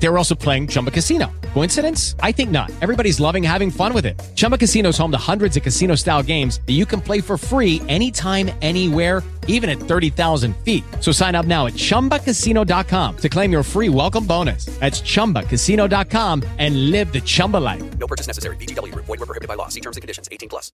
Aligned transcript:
They 0.00 0.08
were 0.08 0.16
also 0.16 0.34
playing 0.34 0.68
Chumba 0.68 0.90
Casino. 0.90 1.30
Coincidence? 1.54 2.14
I 2.20 2.32
think 2.32 2.50
not. 2.50 2.70
Everybody's 2.80 3.18
loving 3.18 3.42
having 3.42 3.70
fun 3.70 3.92
with 3.92 4.06
it. 4.06 4.18
Chumba 4.36 4.56
Casino 4.56 4.90
is 4.90 4.98
home 4.98 5.10
to 5.10 5.18
hundreds 5.18 5.56
of 5.56 5.62
casino 5.62 5.94
style 5.96 6.22
games 6.22 6.60
that 6.66 6.74
you 6.74 6.86
can 6.86 7.00
play 7.00 7.20
for 7.20 7.36
free 7.36 7.82
anytime, 7.88 8.50
anywhere, 8.62 9.22
even 9.48 9.68
at 9.68 9.78
30,000 9.78 10.56
feet. 10.58 10.84
So 11.00 11.10
sign 11.10 11.34
up 11.34 11.46
now 11.46 11.66
at 11.66 11.72
chumbacasino.com 11.72 13.16
to 13.16 13.28
claim 13.28 13.50
your 13.50 13.62
free 13.62 13.88
welcome 13.88 14.24
bonus. 14.24 14.66
That's 14.78 15.00
chumbacasino.com 15.00 16.44
and 16.58 16.90
live 16.90 17.12
the 17.12 17.20
Chumba 17.20 17.56
life. 17.56 17.98
No 17.98 18.06
purchase 18.06 18.28
necessary. 18.28 18.56
VGW 18.56 18.92
Group. 18.92 19.06
Void 19.06 19.18
were 19.18 19.26
prohibited 19.26 19.48
by 19.48 19.54
law. 19.54 19.68
See 19.68 19.80
terms 19.80 19.96
and 19.96 20.02
conditions. 20.02 20.28
18 20.30 20.48
plus. 20.48 20.70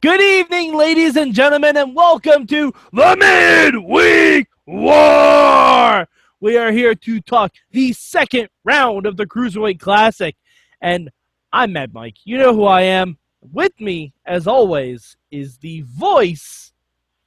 Good 0.00 0.20
evening, 0.20 0.74
ladies 0.74 1.16
and 1.16 1.32
gentlemen, 1.34 1.76
and 1.76 1.94
welcome 1.94 2.46
to 2.48 2.74
the 2.92 3.16
Midweek 3.16 4.48
War. 4.66 6.06
We 6.40 6.56
are 6.56 6.70
here 6.70 6.94
to 6.94 7.20
talk 7.20 7.52
the 7.72 7.92
second 7.92 8.48
round 8.62 9.06
of 9.06 9.16
the 9.16 9.26
Cruiserweight 9.26 9.80
Classic, 9.80 10.36
and 10.80 11.10
I'm 11.52 11.72
Mad 11.72 11.92
Mike. 11.92 12.14
You 12.22 12.38
know 12.38 12.54
who 12.54 12.64
I 12.64 12.82
am. 12.82 13.18
With 13.40 13.72
me, 13.80 14.12
as 14.24 14.46
always, 14.46 15.16
is 15.32 15.58
the 15.58 15.80
voice 15.80 16.72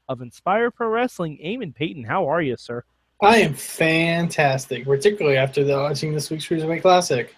of 0.07 0.21
Inspire 0.21 0.71
Pro 0.71 0.87
Wrestling, 0.87 1.37
Eamon 1.43 1.75
Paton. 1.75 2.05
How 2.05 2.25
are 2.31 2.41
you, 2.41 2.55
sir? 2.55 2.85
I 3.21 3.39
am 3.39 3.53
fantastic, 3.53 4.85
particularly 4.85 5.37
after 5.37 5.65
the 5.65 5.75
launching 5.75 6.13
this 6.13 6.29
week's 6.29 6.47
Cruiserweight 6.47 6.81
Classic. 6.81 7.35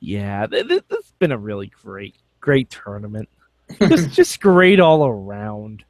Yeah, 0.00 0.46
th- 0.46 0.66
th- 0.66 0.82
this 0.88 1.04
has 1.04 1.14
been 1.20 1.30
a 1.30 1.38
really 1.38 1.68
great, 1.68 2.16
great 2.40 2.70
tournament. 2.70 3.28
just, 3.78 4.10
just 4.10 4.40
great 4.40 4.80
all 4.80 5.06
around. 5.06 5.84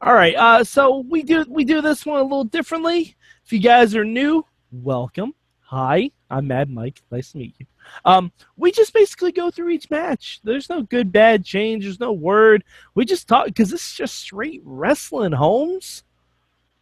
All 0.00 0.14
right, 0.14 0.36
uh, 0.36 0.62
so 0.62 0.98
we 1.08 1.24
do 1.24 1.44
we 1.48 1.64
do 1.64 1.80
this 1.80 2.06
one 2.06 2.20
a 2.20 2.22
little 2.22 2.44
differently. 2.44 3.16
If 3.46 3.52
you 3.52 3.60
guys 3.60 3.94
are 3.94 4.04
new, 4.04 4.44
welcome. 4.72 5.32
Hi, 5.60 6.10
I'm 6.28 6.48
Mad 6.48 6.68
Mike. 6.68 7.00
Nice 7.12 7.30
to 7.30 7.38
meet 7.38 7.54
you. 7.60 7.66
Um, 8.04 8.32
we 8.56 8.72
just 8.72 8.92
basically 8.92 9.30
go 9.30 9.52
through 9.52 9.68
each 9.68 9.88
match. 9.88 10.40
There's 10.42 10.68
no 10.68 10.82
good, 10.82 11.12
bad 11.12 11.44
change. 11.44 11.84
There's 11.84 12.00
no 12.00 12.12
word. 12.12 12.64
We 12.96 13.04
just 13.04 13.28
talk 13.28 13.46
because 13.46 13.70
this 13.70 13.86
is 13.86 13.94
just 13.94 14.16
straight 14.16 14.62
wrestling, 14.64 15.30
Holmes. 15.30 16.02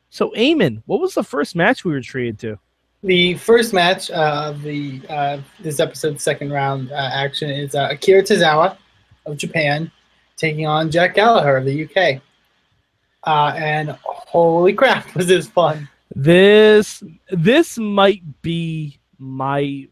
So, 0.08 0.30
Eamon, 0.30 0.82
what 0.86 1.02
was 1.02 1.12
the 1.12 1.22
first 1.22 1.54
match 1.54 1.84
we 1.84 1.92
were 1.92 2.00
treated 2.00 2.38
to? 2.38 2.58
The 3.02 3.34
first 3.34 3.74
match 3.74 4.10
of 4.12 4.62
the 4.62 5.02
uh, 5.10 5.40
this 5.60 5.80
episode's 5.80 6.22
second 6.22 6.50
round 6.50 6.92
uh, 6.92 7.10
action 7.12 7.50
is 7.50 7.74
uh, 7.74 7.88
Akira 7.90 8.22
Tozawa 8.22 8.78
of 9.26 9.36
Japan 9.36 9.92
taking 10.38 10.66
on 10.66 10.90
Jack 10.90 11.14
Gallagher 11.14 11.58
of 11.58 11.66
the 11.66 11.84
UK. 11.84 12.22
Uh, 13.22 13.54
and 13.54 13.90
holy 14.02 14.72
crap, 14.72 15.14
was 15.14 15.26
this 15.26 15.46
fun! 15.46 15.90
This 16.14 17.02
this 17.30 17.78
might 17.78 18.22
be 18.42 19.00
my. 19.18 19.88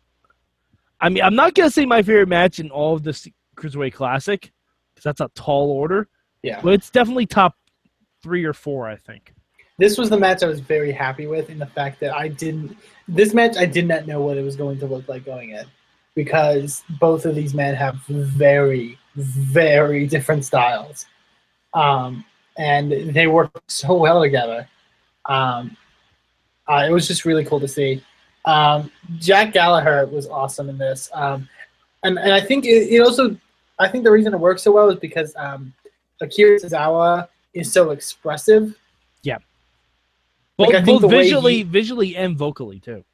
I 1.00 1.08
mean, 1.08 1.22
I'm 1.22 1.34
not 1.34 1.54
gonna 1.54 1.70
say 1.70 1.84
my 1.84 2.02
favorite 2.02 2.28
match 2.28 2.60
in 2.60 2.70
all 2.70 2.94
of 2.94 3.02
this 3.02 3.28
Cruiserweight 3.56 3.92
Classic 3.92 4.52
because 4.94 5.04
that's 5.04 5.20
a 5.20 5.30
tall 5.34 5.70
order. 5.70 6.08
Yeah, 6.42 6.60
but 6.62 6.74
it's 6.74 6.90
definitely 6.90 7.26
top 7.26 7.56
three 8.22 8.44
or 8.44 8.52
four. 8.52 8.88
I 8.88 8.96
think. 8.96 9.34
This 9.78 9.98
was 9.98 10.10
the 10.10 10.18
match 10.18 10.44
I 10.44 10.46
was 10.46 10.60
very 10.60 10.92
happy 10.92 11.26
with 11.26 11.50
in 11.50 11.58
the 11.58 11.66
fact 11.66 11.98
that 12.00 12.14
I 12.14 12.28
didn't. 12.28 12.76
This 13.08 13.34
match 13.34 13.56
I 13.56 13.66
did 13.66 13.88
not 13.88 14.06
know 14.06 14.20
what 14.20 14.36
it 14.36 14.42
was 14.42 14.54
going 14.54 14.78
to 14.78 14.86
look 14.86 15.08
like 15.08 15.24
going 15.24 15.50
in, 15.50 15.66
because 16.14 16.84
both 17.00 17.24
of 17.24 17.34
these 17.34 17.52
men 17.52 17.74
have 17.74 17.96
very, 18.06 18.96
very 19.16 20.06
different 20.06 20.44
styles, 20.44 21.06
um, 21.74 22.24
and 22.58 22.92
they 23.12 23.26
work 23.26 23.60
so 23.66 23.94
well 23.94 24.22
together. 24.22 24.68
Um, 25.24 25.76
uh, 26.68 26.86
it 26.88 26.92
was 26.92 27.06
just 27.06 27.24
really 27.24 27.44
cool 27.44 27.60
to 27.60 27.68
see. 27.68 28.02
Um, 28.44 28.90
Jack 29.18 29.52
Gallagher 29.52 30.06
was 30.06 30.28
awesome 30.28 30.68
in 30.68 30.78
this, 30.78 31.10
um, 31.12 31.48
and 32.02 32.18
and 32.18 32.32
I 32.32 32.40
think 32.40 32.64
it, 32.64 32.92
it, 32.92 33.00
also, 33.00 33.36
I 33.78 33.88
think 33.88 34.04
the 34.04 34.10
reason 34.10 34.34
it 34.34 34.40
works 34.40 34.62
so 34.62 34.72
well 34.72 34.90
is 34.90 34.98
because 34.98 35.32
um, 35.36 35.72
Akira 36.20 36.58
Tozawa 36.58 37.28
is 37.54 37.72
so 37.72 37.90
expressive. 37.90 38.76
Yeah. 39.22 39.38
Both, 40.56 40.72
like, 40.72 40.84
both 40.84 41.10
visually, 41.10 41.58
he, 41.58 41.62
visually 41.62 42.16
and 42.16 42.36
vocally 42.36 42.80
too. 42.80 43.04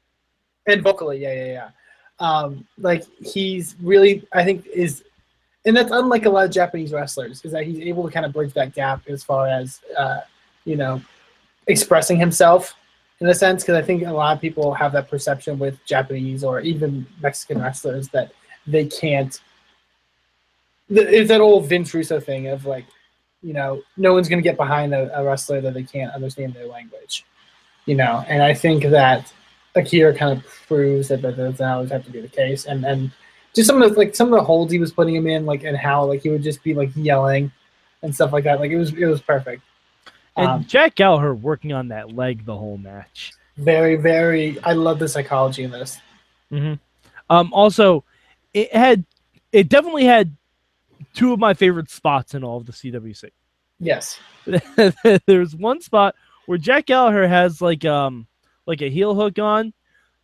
And 0.67 0.81
vocally, 0.81 1.21
yeah, 1.21 1.33
yeah, 1.33 1.45
yeah. 1.45 1.69
Um, 2.19 2.67
like 2.77 3.05
he's 3.21 3.75
really, 3.81 4.27
I 4.33 4.43
think, 4.43 4.67
is, 4.67 5.03
and 5.65 5.75
that's 5.75 5.91
unlike 5.91 6.25
a 6.25 6.29
lot 6.29 6.45
of 6.45 6.51
Japanese 6.51 6.91
wrestlers, 6.91 7.43
is 7.45 7.51
that 7.51 7.65
he's 7.65 7.79
able 7.79 8.03
to 8.05 8.11
kind 8.11 8.25
of 8.25 8.33
bridge 8.33 8.53
that 8.53 8.73
gap 8.73 9.01
as 9.07 9.23
far 9.23 9.47
as, 9.47 9.81
uh, 9.97 10.19
you 10.65 10.75
know, 10.75 11.01
expressing 11.67 12.19
himself 12.19 12.75
in 13.21 13.27
a 13.27 13.33
sense 13.33 13.63
because 13.63 13.75
I 13.75 13.81
think 13.81 14.03
a 14.05 14.11
lot 14.11 14.35
of 14.35 14.41
people 14.41 14.73
have 14.73 14.91
that 14.93 15.09
perception 15.09 15.59
with 15.59 15.83
Japanese 15.85 16.43
or 16.43 16.61
even 16.61 17.05
Mexican 17.21 17.61
wrestlers 17.61 18.07
that 18.09 18.31
they 18.65 18.85
can't. 18.85 19.39
It's 20.89 21.29
that 21.29 21.41
old 21.41 21.67
Vince 21.67 21.93
Russo 21.93 22.19
thing 22.19 22.47
of 22.47 22.65
like, 22.65 22.85
you 23.43 23.53
know, 23.53 23.81
no 23.97 24.13
one's 24.13 24.27
going 24.27 24.39
to 24.41 24.47
get 24.47 24.57
behind 24.57 24.93
a, 24.93 25.17
a, 25.17 25.23
wrestler 25.23 25.61
that 25.61 25.73
they 25.73 25.83
can't 25.83 26.13
understand 26.13 26.53
their 26.53 26.65
language, 26.65 27.25
you 27.85 27.95
know. 27.95 28.23
And 28.27 28.41
I 28.41 28.53
think 28.53 28.83
that 28.83 29.31
Akira 29.75 30.13
kind 30.15 30.37
of 30.37 30.45
proves 30.67 31.09
that 31.09 31.21
that 31.21 31.37
doesn't 31.37 31.65
always 31.65 31.91
have 31.91 32.05
to 32.05 32.11
be 32.11 32.21
the 32.21 32.27
case. 32.27 32.65
And 32.65 32.83
and 32.85 33.11
just 33.53 33.67
some 33.67 33.81
of 33.81 33.91
the 33.91 33.97
like 33.97 34.15
some 34.15 34.33
of 34.33 34.39
the 34.39 34.43
holds 34.43 34.71
he 34.71 34.79
was 34.79 34.91
putting 34.91 35.15
him 35.15 35.27
in, 35.27 35.45
like 35.45 35.63
and 35.63 35.77
how 35.77 36.05
like 36.05 36.23
he 36.23 36.29
would 36.29 36.43
just 36.43 36.63
be 36.63 36.73
like 36.73 36.89
yelling 36.95 37.51
and 38.01 38.13
stuff 38.13 38.33
like 38.33 38.43
that. 38.45 38.59
Like 38.59 38.71
it 38.71 38.77
was 38.77 38.93
it 38.93 39.05
was 39.05 39.21
perfect. 39.21 39.61
And 40.35 40.47
um, 40.47 40.65
Jack 40.65 40.95
Gallagher 40.95 41.33
working 41.33 41.73
on 41.73 41.89
that 41.89 42.15
leg 42.15 42.45
the 42.45 42.55
whole 42.55 42.77
match. 42.77 43.33
Very, 43.57 43.95
very. 43.95 44.57
I 44.63 44.73
love 44.73 44.99
the 44.99 45.07
psychology 45.07 45.63
in 45.63 45.71
this. 45.71 45.99
Mm-hmm. 46.51 46.75
Um, 47.29 47.53
also, 47.53 48.03
it 48.53 48.73
had 48.73 49.05
it 49.51 49.69
definitely 49.69 50.05
had 50.05 50.35
two 51.13 51.33
of 51.33 51.39
my 51.39 51.53
favorite 51.53 51.89
spots 51.89 52.33
in 52.33 52.43
all 52.43 52.57
of 52.57 52.65
the 52.65 52.71
CWC. 52.71 53.29
Yes. 53.79 54.19
There's 55.25 55.55
one 55.55 55.81
spot 55.81 56.15
where 56.45 56.57
Jack 56.57 56.87
Gallagher 56.87 57.27
has 57.27 57.61
like 57.61 57.85
um 57.85 58.27
like 58.65 58.81
a 58.81 58.89
heel 58.89 59.15
hook 59.15 59.39
on, 59.39 59.73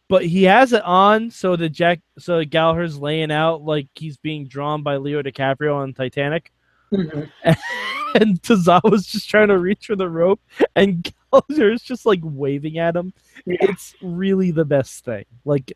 but 0.08 0.26
he 0.26 0.44
has 0.44 0.74
it 0.74 0.84
on 0.84 1.32
so 1.32 1.56
that 1.56 1.70
Jack 1.70 2.02
so 2.18 2.44
Gallagher's 2.44 2.98
laying 2.98 3.32
out 3.32 3.64
like 3.64 3.88
he's 3.96 4.18
being 4.18 4.48
drawn 4.48 4.84
by 4.84 4.98
Leo 4.98 5.22
DiCaprio 5.22 5.76
on 5.76 5.94
Titanic. 5.94 6.52
Mm-hmm. 6.92 7.52
and 8.22 8.42
Tozawa's 8.42 9.06
just 9.06 9.30
trying 9.30 9.50
to 9.50 9.58
reach 9.58 9.88
for 9.88 9.96
the 9.96 10.10
rope, 10.10 10.40
and 10.76 11.12
is 11.50 11.82
just 11.82 12.06
like 12.06 12.22
waving 12.24 12.78
at 12.78 12.96
him. 12.96 13.14
Yeah. 13.46 13.58
It's 13.62 13.94
really 14.02 14.52
the 14.52 14.64
best 14.64 15.04
thing. 15.04 15.26
Like, 15.44 15.74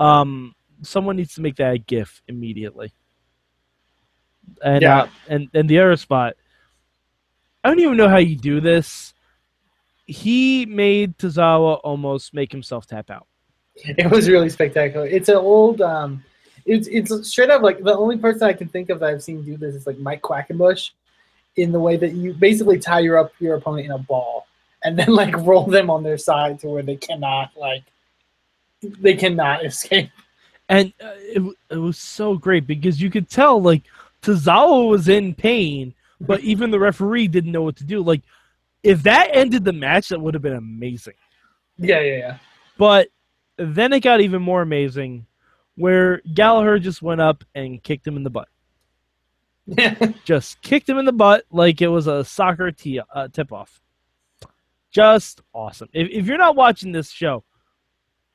um, 0.00 0.54
someone 0.82 1.16
needs 1.16 1.34
to 1.34 1.42
make 1.42 1.56
that 1.56 1.74
a 1.74 1.78
GIF 1.78 2.22
immediately. 2.26 2.92
And 4.64 4.82
yeah. 4.82 5.02
uh, 5.02 5.08
and 5.28 5.48
and 5.54 5.68
the 5.68 5.78
other 5.78 5.96
spot, 5.96 6.34
I 7.62 7.68
don't 7.68 7.78
even 7.78 7.96
know 7.96 8.08
how 8.08 8.18
you 8.18 8.36
do 8.36 8.60
this. 8.60 9.14
He 10.06 10.66
made 10.66 11.18
Tozawa 11.18 11.80
almost 11.84 12.34
make 12.34 12.50
himself 12.50 12.86
tap 12.86 13.10
out. 13.10 13.26
It 13.84 14.10
was 14.10 14.28
really 14.28 14.48
spectacular. 14.48 15.06
It's 15.06 15.28
an 15.28 15.36
old. 15.36 15.82
Um, 15.82 16.24
it's 16.64 16.88
it's 16.88 17.28
straight 17.28 17.50
up 17.50 17.62
like 17.62 17.80
the 17.82 17.96
only 17.96 18.16
person 18.16 18.42
I 18.42 18.54
can 18.54 18.68
think 18.68 18.90
of 18.90 18.98
that 19.00 19.10
I've 19.10 19.22
seen 19.22 19.42
do 19.42 19.56
this 19.56 19.74
is 19.76 19.86
like 19.86 19.98
Mike 19.98 20.22
Quackenbush 20.22 20.90
in 21.56 21.72
the 21.72 21.80
way 21.80 21.96
that 21.96 22.12
you 22.12 22.32
basically 22.34 22.78
tie 22.78 23.00
your 23.00 23.18
up 23.18 23.32
your 23.38 23.56
opponent 23.56 23.86
in 23.86 23.92
a 23.92 23.98
ball 23.98 24.46
and 24.84 24.98
then 24.98 25.08
like 25.08 25.36
roll 25.38 25.66
them 25.66 25.90
on 25.90 26.02
their 26.02 26.18
side 26.18 26.60
to 26.60 26.68
where 26.68 26.82
they 26.82 26.96
cannot 26.96 27.50
like 27.56 27.84
they 28.82 29.16
cannot 29.16 29.64
escape. 29.64 30.10
And 30.68 30.92
uh, 31.02 31.12
it 31.16 31.56
it 31.70 31.76
was 31.76 31.98
so 31.98 32.36
great 32.36 32.66
because 32.66 33.00
you 33.00 33.10
could 33.10 33.28
tell 33.28 33.60
like 33.60 33.82
Tozawa 34.22 34.88
was 34.88 35.08
in 35.08 35.34
pain, 35.34 35.94
but 36.20 36.40
even 36.40 36.70
the 36.70 36.78
referee 36.78 37.28
didn't 37.28 37.52
know 37.52 37.62
what 37.62 37.76
to 37.76 37.84
do. 37.84 38.02
Like 38.02 38.22
if 38.82 39.02
that 39.04 39.30
ended 39.32 39.64
the 39.64 39.72
match, 39.72 40.08
that 40.08 40.20
would 40.20 40.34
have 40.34 40.42
been 40.42 40.54
amazing. 40.54 41.14
Yeah, 41.78 42.00
yeah, 42.00 42.16
yeah. 42.16 42.38
But 42.78 43.08
then 43.56 43.92
it 43.92 44.00
got 44.00 44.20
even 44.20 44.42
more 44.42 44.62
amazing 44.62 45.26
where 45.76 46.20
Gallagher 46.34 46.78
just 46.78 47.02
went 47.02 47.20
up 47.20 47.44
and 47.54 47.82
kicked 47.82 48.06
him 48.06 48.16
in 48.16 48.22
the 48.22 48.30
butt. 48.30 48.48
just 50.24 50.60
kicked 50.62 50.88
him 50.88 50.98
in 50.98 51.04
the 51.04 51.12
butt 51.12 51.44
like 51.50 51.82
it 51.82 51.88
was 51.88 52.06
a 52.06 52.24
soccer 52.24 52.70
tee, 52.70 53.00
uh, 53.14 53.28
tip 53.28 53.52
off. 53.52 53.80
Just 54.90 55.40
awesome. 55.52 55.88
If, 55.92 56.08
if 56.10 56.26
you're 56.26 56.38
not 56.38 56.56
watching 56.56 56.92
this 56.92 57.10
show, 57.10 57.44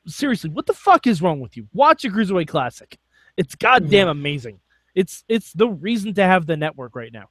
seriously, 0.05 0.49
what 0.49 0.65
the 0.65 0.73
fuck 0.73 1.07
is 1.07 1.21
wrong 1.21 1.39
with 1.39 1.55
you? 1.55 1.67
Watch 1.73 2.05
a 2.05 2.09
Cruiserweight 2.09 2.47
Classic. 2.47 2.97
It's 3.37 3.55
goddamn 3.55 4.09
amazing. 4.09 4.59
It's 4.93 5.23
it's 5.29 5.53
the 5.53 5.69
reason 5.69 6.13
to 6.15 6.23
have 6.23 6.45
the 6.45 6.57
network 6.57 6.95
right 6.95 7.13
now. 7.13 7.29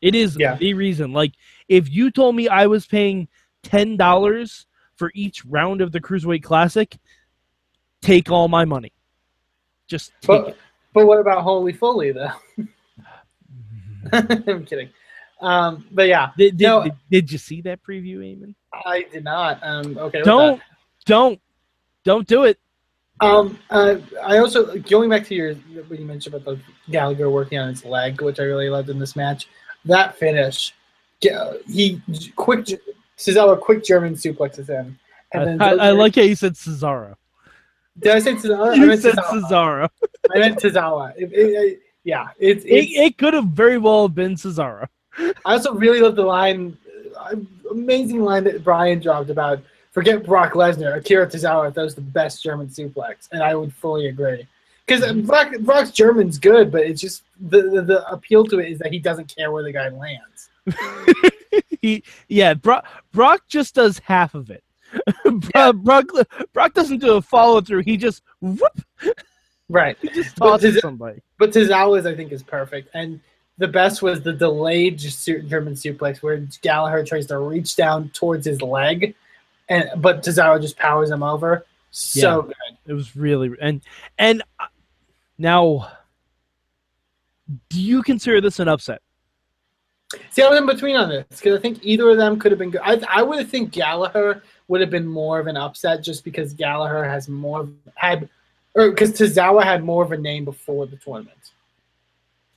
It 0.00 0.14
is 0.14 0.36
yeah. 0.38 0.54
the 0.56 0.74
reason. 0.74 1.12
Like 1.12 1.32
if 1.68 1.90
you 1.90 2.10
told 2.10 2.36
me 2.36 2.48
I 2.48 2.66
was 2.66 2.86
paying 2.86 3.28
ten 3.62 3.96
dollars 3.96 4.66
for 4.94 5.10
each 5.14 5.44
round 5.44 5.80
of 5.80 5.90
the 5.90 6.00
Cruiserweight 6.00 6.44
Classic, 6.44 6.96
take 8.00 8.30
all 8.30 8.46
my 8.46 8.64
money. 8.64 8.92
Just 9.88 10.12
but, 10.26 10.56
but 10.92 11.06
what 11.06 11.18
about 11.18 11.42
Holy 11.42 11.72
Foley 11.72 12.12
though? 12.12 12.30
I'm 14.12 14.64
kidding. 14.64 14.90
Um, 15.40 15.86
but 15.90 16.08
yeah, 16.08 16.30
Did, 16.38 16.56
did, 16.56 16.64
No. 16.64 16.84
did, 16.84 16.92
did 17.10 17.32
you 17.32 17.38
see 17.38 17.60
that 17.62 17.82
preview, 17.82 18.18
Eamon? 18.18 18.54
I 18.86 19.06
did 19.12 19.24
not. 19.24 19.58
Um, 19.62 19.98
okay. 19.98 20.22
Don't, 20.22 20.60
don't, 21.04 21.40
don't 22.04 22.26
do 22.26 22.44
it. 22.44 22.58
Um, 23.20 23.58
uh, 23.70 23.96
I 24.24 24.38
also 24.38 24.76
going 24.78 25.08
back 25.08 25.24
to 25.26 25.34
your 25.34 25.54
what 25.54 25.98
you 25.98 26.04
mentioned 26.04 26.34
about 26.34 26.56
the 26.56 26.90
Gallagher 26.90 27.30
working 27.30 27.58
on 27.58 27.68
his 27.68 27.84
leg, 27.84 28.20
which 28.20 28.40
I 28.40 28.42
really 28.42 28.68
loved 28.68 28.90
in 28.90 28.98
this 28.98 29.14
match. 29.14 29.48
That 29.84 30.16
finish, 30.16 30.74
he 31.20 32.02
quick 32.34 32.66
Cesaro 33.16 33.60
quick 33.60 33.84
German 33.84 34.14
suplexes 34.14 34.66
him, 34.66 34.98
and 35.32 35.46
then 35.46 35.62
I, 35.62 35.70
goes 35.70 35.78
I 35.78 35.90
like 35.92 36.16
how 36.16 36.22
you 36.22 36.34
said 36.34 36.54
Cesaro. 36.54 37.14
Did 38.00 38.16
I 38.16 38.18
say 38.18 38.34
Cesaro? 38.34 38.70
I 38.70 38.74
You 38.74 38.86
meant 38.86 39.02
said 39.02 39.14
Cesaro. 39.14 39.42
Cesaro. 39.42 39.90
I 40.34 40.38
meant 40.38 40.58
Tozawa. 40.58 41.14
It, 41.16 41.32
it, 41.32 41.36
it, 41.36 41.80
yeah, 42.04 42.28
It, 42.38 42.58
it's 42.64 42.92
it 42.96 43.18
could 43.18 43.34
have 43.34 43.46
very 43.46 43.78
well 43.78 44.08
been 44.08 44.34
Cesaro. 44.34 44.86
I 45.18 45.32
also 45.54 45.74
really 45.74 46.00
love 46.00 46.16
the 46.16 46.22
line, 46.24 46.76
uh, 47.18 47.36
amazing 47.70 48.22
line 48.22 48.44
that 48.44 48.62
Bryan 48.64 49.00
dropped 49.00 49.30
about 49.30 49.60
forget 49.92 50.24
Brock 50.24 50.52
Lesnar. 50.52 50.96
Akira 50.96 51.26
Tozawa 51.26 51.72
throws 51.72 51.94
the 51.94 52.00
best 52.00 52.42
German 52.42 52.66
suplex, 52.68 53.28
and 53.32 53.42
I 53.42 53.54
would 53.54 53.72
fully 53.72 54.08
agree. 54.08 54.46
Because 54.86 55.10
Brock, 55.22 55.54
Brock's 55.60 55.90
German's 55.92 56.38
good, 56.38 56.70
but 56.70 56.82
it's 56.82 57.00
just 57.00 57.22
the, 57.40 57.62
the 57.62 57.82
the 57.82 58.10
appeal 58.12 58.44
to 58.46 58.58
it 58.58 58.70
is 58.70 58.78
that 58.80 58.92
he 58.92 58.98
doesn't 58.98 59.34
care 59.34 59.50
where 59.50 59.62
the 59.62 59.72
guy 59.72 59.88
lands. 59.88 60.50
he, 61.80 62.02
yeah, 62.28 62.52
Brock, 62.54 62.84
Brock 63.12 63.42
just 63.48 63.74
does 63.74 63.98
half 64.00 64.34
of 64.34 64.50
it. 64.50 64.62
Bro- 65.24 65.40
Yeah. 65.54 65.72
Brock, 65.72 66.04
Brock 66.52 66.74
doesn't 66.74 66.98
do 66.98 67.14
a 67.14 67.22
follow 67.22 67.60
through. 67.60 67.82
He 67.82 67.96
just 67.96 68.22
whoop, 68.40 68.60
Right. 69.68 69.96
he 70.00 70.08
just 70.08 70.36
But 70.36 70.60
does 70.60 70.80
somebody. 70.80 71.22
But 71.38 71.50
Tozawa's 71.50 72.06
I 72.06 72.14
think 72.14 72.32
is 72.32 72.42
perfect, 72.42 72.88
and 72.94 73.20
the 73.58 73.68
best 73.68 74.02
was 74.02 74.20
the 74.20 74.32
delayed 74.32 74.98
German 74.98 75.74
suplex 75.74 76.22
where 76.22 76.36
Gallagher 76.60 77.04
tries 77.04 77.26
to 77.26 77.38
reach 77.38 77.76
down 77.76 78.10
towards 78.10 78.46
his 78.46 78.60
leg, 78.60 79.14
and 79.68 79.90
but 79.96 80.22
Tozawa 80.22 80.60
just 80.60 80.76
powers 80.76 81.10
him 81.10 81.22
over. 81.22 81.64
So 81.90 82.42
good. 82.42 82.54
It 82.86 82.92
was 82.92 83.16
really 83.16 83.50
and 83.60 83.80
and 84.18 84.42
uh, 84.58 84.66
now, 85.38 85.90
do 87.68 87.80
you 87.80 88.02
consider 88.02 88.40
this 88.40 88.58
an 88.58 88.68
upset? 88.68 89.00
See, 90.30 90.42
I 90.42 90.48
was 90.48 90.58
in 90.58 90.66
between 90.66 90.96
on 90.96 91.08
this 91.08 91.24
because 91.28 91.58
I 91.58 91.60
think 91.60 91.80
either 91.82 92.08
of 92.10 92.16
them 92.16 92.38
could 92.38 92.52
have 92.52 92.58
been 92.58 92.70
good. 92.70 92.82
I, 92.84 93.00
I 93.08 93.22
would 93.22 93.38
have 93.38 93.48
think 93.48 93.72
Gallagher 93.72 94.42
would 94.68 94.80
have 94.80 94.90
been 94.90 95.06
more 95.06 95.40
of 95.40 95.46
an 95.46 95.56
upset 95.56 96.02
just 96.02 96.24
because 96.24 96.52
Gallagher 96.52 97.04
has 97.04 97.28
more 97.28 97.68
had, 97.96 98.28
or 98.74 98.90
because 98.90 99.12
Tozawa 99.12 99.62
had 99.62 99.84
more 99.84 100.02
of 100.04 100.12
a 100.12 100.16
name 100.16 100.44
before 100.44 100.86
the 100.86 100.96
tournament. 100.96 101.52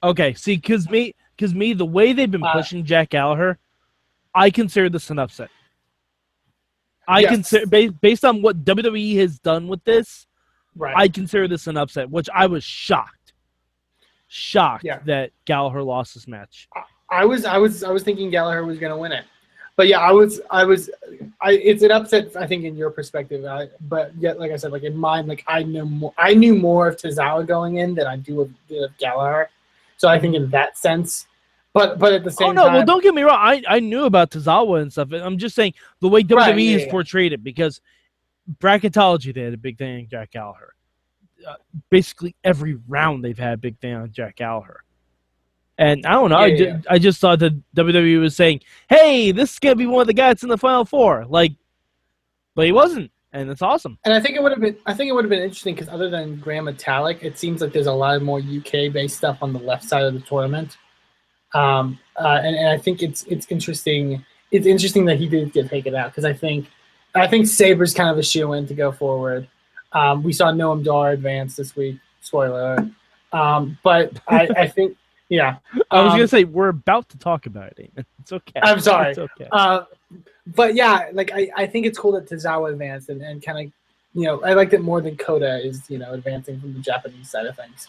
Okay, 0.03 0.33
see, 0.33 0.55
because 0.55 0.89
me, 0.89 1.13
because 1.35 1.53
me, 1.53 1.73
the 1.73 1.85
way 1.85 2.13
they've 2.13 2.29
been 2.29 2.43
Uh, 2.43 2.53
pushing 2.53 2.83
Jack 2.83 3.09
Gallagher, 3.09 3.57
I 4.33 4.49
consider 4.49 4.89
this 4.89 5.09
an 5.09 5.19
upset. 5.19 5.49
I 7.07 7.21
Yes. 7.21 7.31
consider 7.31 7.65
based, 7.67 8.01
based 8.01 8.25
on 8.25 8.41
what 8.41 8.63
WWE 8.65 9.15
has 9.17 9.39
done 9.39 9.67
with 9.67 9.83
this, 9.83 10.27
Right. 10.75 10.95
I 10.95 11.07
consider 11.07 11.47
this 11.47 11.65
an 11.65 11.75
upset, 11.77 12.09
which 12.09 12.29
I 12.33 12.45
was 12.45 12.63
shocked, 12.63 13.33
shocked 14.27 14.83
Yeah. 14.83 14.99
that 15.05 15.31
Gallagher 15.45 15.81
lost 15.81 16.13
this 16.13 16.27
match. 16.27 16.67
I 17.09 17.25
was 17.25 17.45
I 17.45 17.57
was 17.57 17.83
I 17.83 17.89
was 17.91 18.03
thinking 18.03 18.29
Gallagher 18.29 18.63
was 18.65 18.77
going 18.77 18.91
to 18.91 18.97
win 18.97 19.11
it, 19.13 19.25
but 19.77 19.87
yeah, 19.87 19.99
I 19.99 20.11
was 20.11 20.41
I 20.49 20.65
was 20.65 20.89
I 21.39 21.51
it's 21.51 21.83
an 21.83 21.91
upset 21.91 22.35
I 22.35 22.47
think 22.47 22.65
in 22.65 22.75
your 22.75 22.89
perspective, 22.89 23.45
I, 23.45 23.69
but 23.87 24.11
yet 24.17 24.39
like 24.39 24.51
I 24.51 24.57
said, 24.57 24.71
like 24.71 24.83
in 24.83 24.97
mine, 24.97 25.27
like 25.27 25.43
I 25.47 25.63
knew 25.63 25.85
more 25.85 26.13
I 26.17 26.33
knew 26.33 26.55
more 26.55 26.87
of 26.87 26.97
Tozawa 26.97 27.47
going 27.47 27.77
in 27.77 27.93
than 27.93 28.07
I 28.07 28.17
do 28.17 28.41
of, 28.41 28.51
of 28.71 28.97
Gallagher, 28.97 29.49
so 29.95 30.09
I 30.09 30.19
think 30.19 30.35
in 30.35 30.49
that 30.49 30.79
sense, 30.79 31.27
but 31.73 31.99
but 31.99 32.11
at 32.11 32.23
the 32.23 32.31
same 32.31 32.47
time. 32.47 32.57
Oh 32.57 32.61
no! 32.61 32.65
time, 32.65 32.73
well, 32.73 32.85
don't 32.85 33.03
get 33.03 33.13
me 33.13 33.21
wrong. 33.21 33.39
I, 33.39 33.61
I 33.69 33.79
knew 33.79 34.05
about 34.05 34.31
Tozawa 34.31 34.81
and 34.81 34.91
stuff. 34.91 35.09
I'm 35.13 35.37
just 35.37 35.55
saying 35.55 35.75
the 36.01 36.09
way 36.09 36.23
WWE 36.23 36.35
Right, 36.35 36.57
yeah, 36.57 36.71
has 36.73 36.81
yeah. 36.81 36.91
portrayed 36.91 37.33
it 37.33 37.43
because 37.43 37.79
bracketology 38.59 39.31
they 39.31 39.41
had 39.41 39.53
a 39.53 39.57
big 39.57 39.77
thing 39.77 39.99
on 39.99 40.07
Jack 40.09 40.31
Gallagher. 40.31 40.73
Uh, 41.47 41.53
basically 41.91 42.35
every 42.43 42.79
round 42.87 43.23
they've 43.23 43.37
had 43.37 43.53
a 43.53 43.57
big 43.57 43.77
thing 43.77 43.93
on 43.93 44.11
Jack 44.11 44.37
Gallagher. 44.37 44.83
And 45.77 46.05
I 46.05 46.11
don't 46.13 46.29
know. 46.29 46.37
I, 46.37 46.55
ju- 46.55 46.63
yeah. 46.65 46.79
I 46.89 46.97
just 46.97 47.21
thought 47.21 47.39
that 47.39 47.53
WWE 47.75 48.19
was 48.19 48.35
saying, 48.35 48.61
"Hey, 48.89 49.31
this 49.31 49.53
is 49.53 49.59
gonna 49.59 49.75
be 49.75 49.85
one 49.85 50.01
of 50.01 50.07
the 50.07 50.13
guys 50.13 50.41
in 50.41 50.49
the 50.49 50.57
final 50.57 50.85
four. 50.85 51.25
Like, 51.29 51.53
but 52.55 52.65
he 52.65 52.71
wasn't, 52.71 53.11
and 53.31 53.49
it's 53.49 53.61
awesome. 53.61 53.99
And 54.03 54.13
I 54.13 54.19
think 54.19 54.35
it 54.35 54.41
would 54.41 54.51
have 54.51 54.61
been 54.61 54.77
I 54.87 54.93
think 54.95 55.09
it 55.09 55.13
would 55.13 55.23
have 55.23 55.29
been 55.29 55.43
interesting 55.43 55.75
because 55.75 55.89
other 55.89 56.09
than 56.09 56.39
Gran 56.39 56.63
Metalik, 56.63 57.21
it 57.21 57.37
seems 57.37 57.61
like 57.61 57.73
there's 57.73 57.87
a 57.87 57.93
lot 57.93 58.15
of 58.15 58.23
more 58.23 58.39
UK 58.39 58.91
based 58.91 59.17
stuff 59.17 59.37
on 59.41 59.53
the 59.53 59.59
left 59.59 59.83
side 59.83 60.03
of 60.03 60.13
the 60.15 60.19
tournament. 60.21 60.77
Um, 61.53 61.99
uh, 62.19 62.39
and, 62.43 62.55
and 62.55 62.69
I 62.69 62.77
think 62.77 63.03
it's 63.03 63.23
it's 63.23 63.45
interesting. 63.49 64.25
It's 64.49 64.65
interesting 64.65 65.05
that 65.05 65.17
he 65.17 65.27
did 65.27 65.53
get 65.53 65.69
taken 65.69 65.93
out 65.95 66.09
because 66.11 66.25
I 66.25 66.33
think 66.33 66.67
I 67.13 67.27
think 67.27 67.47
Sabre's 67.47 67.93
kind 67.93 68.09
of 68.09 68.17
a 68.17 68.23
shoe 68.23 68.53
in 68.53 68.65
to 68.67 68.73
go 68.73 68.91
forward. 68.91 69.47
Um, 69.93 70.23
we 70.23 70.33
saw 70.33 70.51
Noam 70.51 70.83
Dar 70.83 71.11
advance 71.11 71.55
this 71.55 71.75
week. 71.75 71.99
Spoiler. 72.21 72.89
Um, 73.33 73.77
but 73.83 74.19
I, 74.27 74.47
I 74.57 74.67
think 74.67 74.97
yeah. 75.29 75.57
I 75.91 76.03
was 76.03 76.11
Um, 76.13 76.17
gonna 76.17 76.27
say 76.27 76.43
we're 76.43 76.69
about 76.69 77.09
to 77.09 77.17
talk 77.17 77.45
about 77.45 77.77
it. 77.77 77.91
It's 78.19 78.33
okay. 78.33 78.59
I'm 78.61 78.81
sorry. 78.81 79.11
It's 79.11 79.19
okay. 79.19 79.47
Uh, 79.53 79.83
but 80.47 80.75
yeah, 80.75 81.09
like 81.13 81.31
I, 81.33 81.49
I 81.55 81.65
think 81.65 81.85
it's 81.85 81.97
cool 81.97 82.11
that 82.13 82.27
Tozawa 82.29 82.71
advanced 82.73 83.07
and, 83.07 83.21
and 83.21 83.41
kind 83.41 83.67
of, 83.67 83.73
you 84.13 84.25
know, 84.25 84.41
I 84.43 84.53
liked 84.53 84.73
it 84.73 84.81
more 84.81 84.99
than 84.99 85.15
Kota 85.15 85.65
is, 85.65 85.89
you 85.89 85.97
know, 85.97 86.11
advancing 86.11 86.59
from 86.59 86.73
the 86.73 86.81
Japanese 86.81 87.29
side 87.31 87.45
of 87.45 87.55
things. 87.55 87.87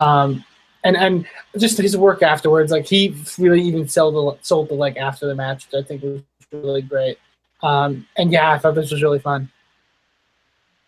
Um, 0.00 0.44
and 0.82 0.96
and 0.96 1.26
just 1.58 1.78
his 1.78 1.96
work 1.96 2.22
afterwards, 2.22 2.72
like 2.72 2.86
he 2.86 3.14
really 3.38 3.62
even 3.62 3.86
sold 3.86 4.14
the 4.14 4.42
sold 4.44 4.68
the 4.68 4.74
leg 4.74 4.96
after 4.96 5.26
the 5.26 5.34
match, 5.34 5.66
which 5.66 5.84
I 5.84 5.86
think 5.86 6.02
was 6.02 6.22
really 6.52 6.82
great. 6.82 7.18
Um, 7.62 8.06
and 8.16 8.32
yeah, 8.32 8.50
I 8.52 8.58
thought 8.58 8.74
this 8.74 8.90
was 8.90 9.02
really 9.02 9.18
fun. 9.18 9.48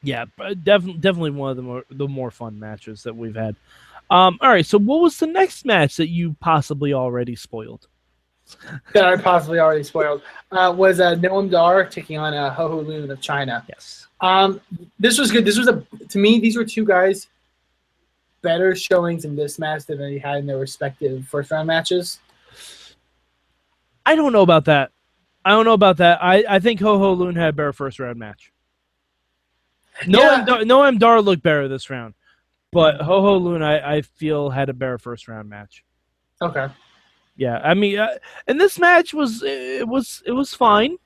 Yeah, 0.02 0.24
definitely, 0.64 1.00
definitely 1.00 1.30
one 1.32 1.50
of 1.50 1.56
the 1.56 1.62
more 1.62 1.84
the 1.90 2.08
more 2.08 2.30
fun 2.30 2.58
matches 2.58 3.02
that 3.02 3.14
we've 3.14 3.36
had. 3.36 3.54
Um, 4.10 4.38
all 4.40 4.50
right, 4.50 4.66
so 4.66 4.78
what 4.78 5.00
was 5.00 5.16
the 5.18 5.26
next 5.26 5.64
match 5.64 5.96
that 5.96 6.08
you 6.08 6.36
possibly 6.40 6.92
already 6.92 7.36
spoiled? 7.36 7.86
That 8.92 9.04
I 9.04 9.16
possibly 9.16 9.60
already 9.60 9.84
spoiled 9.84 10.22
uh, 10.50 10.74
was 10.76 10.98
uh, 10.98 11.14
Noam 11.14 11.48
Dar 11.48 11.84
taking 11.86 12.18
on 12.18 12.34
uh, 12.34 12.52
Ho 12.52 12.68
Ho 12.68 12.78
Lun 12.80 13.08
of 13.08 13.20
China. 13.20 13.64
Yes. 13.68 14.08
Um, 14.20 14.60
this 14.98 15.18
was 15.18 15.30
good. 15.30 15.44
This 15.44 15.56
was 15.56 15.68
a 15.68 15.84
to 16.08 16.18
me. 16.18 16.40
These 16.40 16.56
were 16.56 16.64
two 16.64 16.84
guys 16.84 17.28
better 18.42 18.74
showings 18.74 19.24
in 19.24 19.36
this 19.36 19.58
match 19.58 19.84
than 19.86 19.98
they 19.98 20.18
had 20.18 20.38
in 20.38 20.46
their 20.46 20.58
respective 20.58 21.26
first 21.28 21.50
round 21.50 21.66
matches. 21.66 22.18
I 24.06 24.14
don't 24.16 24.32
know 24.32 24.42
about 24.42 24.64
that. 24.64 24.92
I 25.44 25.50
don't 25.50 25.64
know 25.64 25.74
about 25.74 25.98
that. 25.98 26.22
I, 26.22 26.44
I 26.48 26.58
think 26.58 26.80
Ho 26.80 26.98
Ho 26.98 27.12
Lun 27.12 27.34
had 27.34 27.50
a 27.50 27.52
better 27.52 27.72
first 27.72 27.98
round 27.98 28.18
match. 28.18 28.52
No, 30.06 30.20
Yeah. 30.20 30.44
Dar, 30.44 30.64
no, 30.64 30.90
Dar 30.92 31.22
looked 31.22 31.42
better 31.42 31.68
this 31.68 31.90
round, 31.90 32.14
but 32.72 33.00
Ho 33.00 33.20
Ho 33.20 33.36
Lun 33.36 33.62
I, 33.62 33.96
I 33.96 34.02
feel 34.02 34.50
had 34.50 34.68
a 34.68 34.74
better 34.74 34.98
first 34.98 35.28
round 35.28 35.48
match. 35.48 35.84
Okay. 36.42 36.68
Yeah, 37.36 37.60
I 37.62 37.74
mean, 37.74 37.98
uh, 37.98 38.18
and 38.46 38.60
this 38.60 38.78
match 38.78 39.14
was 39.14 39.42
it 39.42 39.86
was 39.86 40.22
it 40.26 40.32
was 40.32 40.54
fine. 40.54 40.96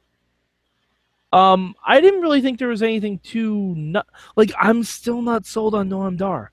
Um, 1.33 1.75
I 1.85 2.01
didn't 2.01 2.21
really 2.21 2.41
think 2.41 2.59
there 2.59 2.69
was 2.69 2.83
anything 2.83 3.19
too 3.19 3.75
not 3.77 4.07
like 4.37 4.53
I'm 4.59 4.83
still 4.85 5.23
not 5.23 5.47
sold 5.47 5.75
on 5.75 5.89
Noam 5.89 6.17
Dar. 6.17 6.53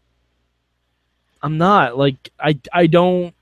I'm 1.43 1.57
not 1.57 1.97
like 1.97 2.31
I 2.39 2.59
I 2.71 2.87
don't 2.87 3.33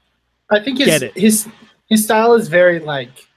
I 0.49 0.59
think 0.59 0.79
his 0.79 0.87
Get 0.87 1.03
it. 1.03 1.17
his 1.17 1.47
his 1.87 2.03
style 2.03 2.33
is 2.33 2.47
very 2.47 2.79
like 2.79 3.27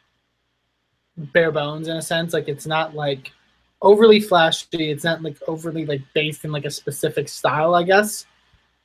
bare 1.17 1.53
bones 1.53 1.89
in 1.89 1.97
a 1.97 2.03
sense. 2.03 2.33
Like 2.33 2.49
it's 2.49 2.67
not 2.67 2.95
like 2.95 3.33
overly 3.83 4.21
flashy. 4.21 4.91
It's 4.91 5.05
not 5.05 5.23
like 5.23 5.37
overly 5.47 5.85
like 5.85 6.01
based 6.15 6.45
in 6.45 6.53
like 6.53 6.65
a 6.65 6.71
specific 6.71 7.29
style. 7.29 7.75
I 7.75 7.83
guess. 7.83 8.25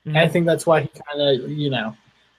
And 0.06 0.18
I 0.18 0.28
mm. 0.28 0.32
think 0.32 0.46
that's 0.46 0.66
why 0.66 0.82
he 0.82 0.88
kind 0.90 1.22
of 1.44 1.50
you 1.52 1.70
know 1.70 1.96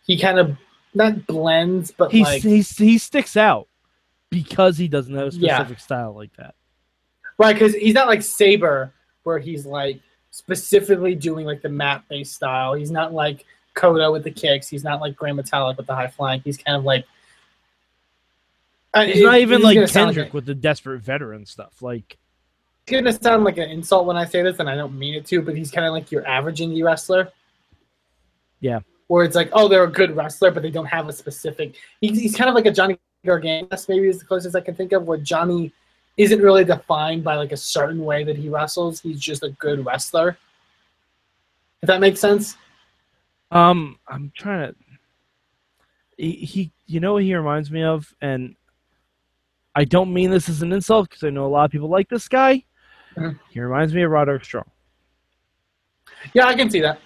he 0.07 0.19
kind 0.19 0.39
of 0.39 0.57
not 0.95 1.27
blends, 1.27 1.91
but 1.91 2.13
he 2.13 2.25
like 2.25 2.43
he 2.43 2.61
he 2.61 2.99
sticks 2.99 3.37
out 3.37 3.69
because 4.31 4.77
he 4.77 4.89
doesn't 4.89 5.15
have 5.15 5.33
a 5.33 5.37
Yeah. 5.37 5.57
specific 5.57 5.81
style 5.81 6.15
like 6.15 6.35
that. 6.37 6.55
right 7.39 7.55
because 7.55 7.75
he's 7.75 7.95
not 7.95 8.09
like 8.09 8.23
Sabre 8.23 8.93
where 9.23 9.39
he's 9.39 9.65
like 9.65 10.01
specifically 10.31 11.15
doing 11.15 11.47
like 11.47 11.63
the 11.63 11.69
mat 11.69 12.03
based 12.09 12.35
style. 12.35 12.75
He's 12.75 12.91
not 12.91 13.13
like 13.13 13.45
Kota 13.75 14.11
with 14.11 14.25
the 14.25 14.31
kicks. 14.31 14.69
He's 14.69 14.85
not 14.85 15.01
like 15.01 15.17
Gran 15.17 15.37
Metalik 15.37 15.77
with 15.77 15.87
the 15.87 15.95
high 15.95 16.09
flying. 16.09 16.41
He's 16.45 16.57
kind 16.57 16.77
of 16.77 16.85
like. 16.85 17.07
He's 18.95 19.19
it- 19.19 19.25
not 19.25 19.39
even 19.39 19.59
is 19.59 19.65
like 19.65 19.93
Kendrick 19.93 20.31
a- 20.31 20.33
with 20.33 20.47
the 20.47 20.55
desperate 20.55 21.01
veteran 21.01 21.47
stuff. 21.47 21.81
Like 21.83 22.19
gonna 22.91 23.13
sound 23.13 23.45
like 23.45 23.59
an 23.59 23.71
insult 23.71 24.07
when 24.07 24.17
I 24.17 24.25
say 24.25 24.43
this, 24.43 24.59
and 24.59 24.69
I 24.69 24.75
don't 24.75 24.99
mean 24.99 25.15
it 25.15 25.27
to, 25.27 25.43
but 25.43 25.57
he's 25.57 25.71
kind 25.71 25.87
of 25.87 25.93
like 25.93 26.11
your 26.11 26.27
average 26.27 26.61
indie 26.61 26.85
wrestler. 26.85 27.31
Yeah. 28.61 28.81
Where 29.07 29.25
it's 29.25 29.37
like, 29.37 29.51
oh, 29.53 29.69
they're 29.69 29.85
a 29.85 29.91
good 29.91 30.15
wrestler, 30.15 30.51
but 30.51 30.63
they 30.63 30.71
don't 30.71 30.87
have 30.87 31.09
a 31.09 31.13
specific. 31.13 31.77
He's, 32.01 32.21
he's 32.21 32.37
kind 32.37 32.49
of 32.49 32.55
like 32.55 32.67
a 32.67 32.71
Johnny 32.73 32.99
Gargano. 33.25 33.69
Maybe 33.89 34.09
is 34.09 34.19
the 34.19 34.25
closest 34.25 34.55
I 34.55 34.61
can 34.61 34.75
think 34.75 34.93
of, 34.93 35.07
where 35.07 35.19
Johnny 35.19 35.73
isn't 36.17 36.43
really 36.43 36.65
defined 36.65 37.25
by 37.25 37.37
like 37.37 37.53
a 37.53 37.57
certain 37.57 38.05
way 38.05 38.25
that 38.25 38.37
he 38.37 38.49
wrestles. 38.49 39.01
He's 39.01 39.21
just 39.21 39.43
a 39.45 39.51
good 39.51 39.87
wrestler. 39.87 40.37
If 41.81 41.87
that 41.87 42.01
makes 42.01 42.21
sense. 42.21 42.57
um, 43.51 43.99
I'm 44.09 44.33
trying 44.37 44.73
to. 44.73 44.77
he, 46.17 46.33
he 46.33 46.73
you 46.87 47.01
know 47.01 47.15
what 47.15 47.23
he 47.23 47.35
reminds 47.35 47.71
me 47.71 47.85
of, 47.85 48.13
and 48.21 48.57
I 49.75 49.85
don't 49.85 50.13
mean 50.13 50.31
this 50.31 50.49
as 50.49 50.61
an 50.63 50.73
insult 50.73 51.09
because 51.09 51.23
I 51.23 51.31
know 51.31 51.47
a 51.47 51.49
lot 51.49 51.67
of 51.67 51.71
people 51.71 51.89
like 51.89 52.09
this 52.09 52.29
guy. 52.29 52.65
Mhm. 53.19 53.39
He 53.51 53.61
reminds 53.61 53.93
me 53.95 54.03
of 54.03 54.11
Roderick 54.11 54.45
Strong. 54.45 54.65
Yeah, 56.33 56.47
I 56.47 56.55
can 56.55 56.71
see 56.71 56.81
that. 56.81 57.01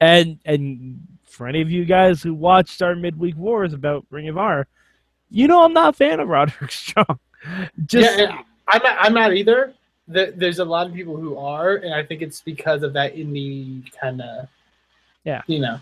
And 0.00 0.38
and 0.44 1.00
for 1.24 1.46
any 1.48 1.60
of 1.60 1.70
you 1.70 1.84
guys 1.84 2.22
who 2.22 2.34
watched 2.34 2.82
our 2.82 2.94
midweek 2.94 3.36
wars 3.36 3.72
about 3.72 4.06
Ring 4.10 4.28
of 4.28 4.38
Honor, 4.38 4.66
you 5.30 5.46
know 5.48 5.64
I'm 5.64 5.72
not 5.72 5.90
a 5.94 5.96
fan 5.96 6.20
of 6.20 6.28
Roderick 6.28 6.70
Strong. 6.72 7.18
Just 7.86 8.18
yeah, 8.18 8.42
I'm 8.68 8.82
not, 8.82 8.96
I'm 9.00 9.14
not 9.14 9.34
either. 9.34 9.74
The, 10.10 10.32
there's 10.34 10.58
a 10.58 10.64
lot 10.64 10.86
of 10.86 10.94
people 10.94 11.16
who 11.16 11.36
are, 11.36 11.76
and 11.76 11.92
I 11.94 12.02
think 12.02 12.22
it's 12.22 12.40
because 12.40 12.82
of 12.82 12.94
that 12.94 13.14
indie 13.14 13.82
kind 14.00 14.22
of, 14.22 14.48
Yeah. 15.22 15.42
you 15.46 15.58
know, 15.58 15.80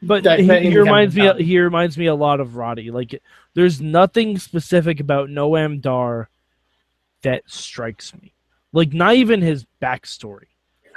but 0.00 0.22
that- 0.24 0.40
he, 0.40 0.46
that 0.46 0.62
he 0.62 0.68
of 0.68 0.74
reminds 0.76 1.14
me 1.14 1.22
mentality. 1.22 1.44
he 1.44 1.58
reminds 1.60 1.98
me 1.98 2.06
a 2.06 2.14
lot 2.14 2.40
of 2.40 2.56
Roddy. 2.56 2.90
Like 2.90 3.20
there's 3.54 3.80
nothing 3.80 4.38
specific 4.38 5.00
about 5.00 5.28
Noam 5.28 5.80
Dar 5.82 6.30
that 7.22 7.42
strikes 7.46 8.14
me. 8.14 8.32
Like 8.76 8.92
not 8.92 9.14
even 9.14 9.40
his 9.40 9.64
backstory. 9.80 10.48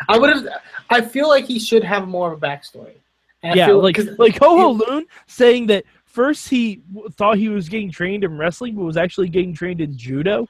I 0.10 0.18
would 0.18 0.30
have. 0.30 0.48
I 0.90 1.00
feel 1.00 1.30
like 1.30 1.46
he 1.46 1.60
should 1.60 1.82
have 1.86 2.10
more 2.10 2.34
of 2.34 2.44
a 2.44 2.46
backstory. 2.46 2.96
And 3.42 3.56
yeah, 3.56 3.72
like 3.72 3.98
like 4.18 4.38
Ho 4.40 4.58
Ho 4.58 4.72
Lun 4.72 5.06
saying 5.28 5.68
that 5.68 5.86
first 6.04 6.50
he 6.50 6.82
w- 6.94 7.10
thought 7.12 7.38
he 7.38 7.48
was 7.48 7.70
getting 7.70 7.90
trained 7.90 8.26
in 8.26 8.38
wrestling, 8.38 8.76
but 8.76 8.84
was 8.84 8.98
actually 8.98 9.30
getting 9.30 9.54
trained 9.54 9.80
in 9.80 9.98
judo, 9.98 10.46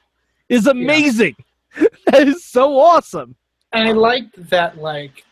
is 0.48 0.66
amazing. 0.66 1.36
that 2.06 2.26
is 2.26 2.44
so 2.44 2.76
awesome. 2.76 3.36
and 3.72 3.88
I 3.88 3.92
liked 3.92 4.50
that, 4.50 4.78
like, 4.78 5.24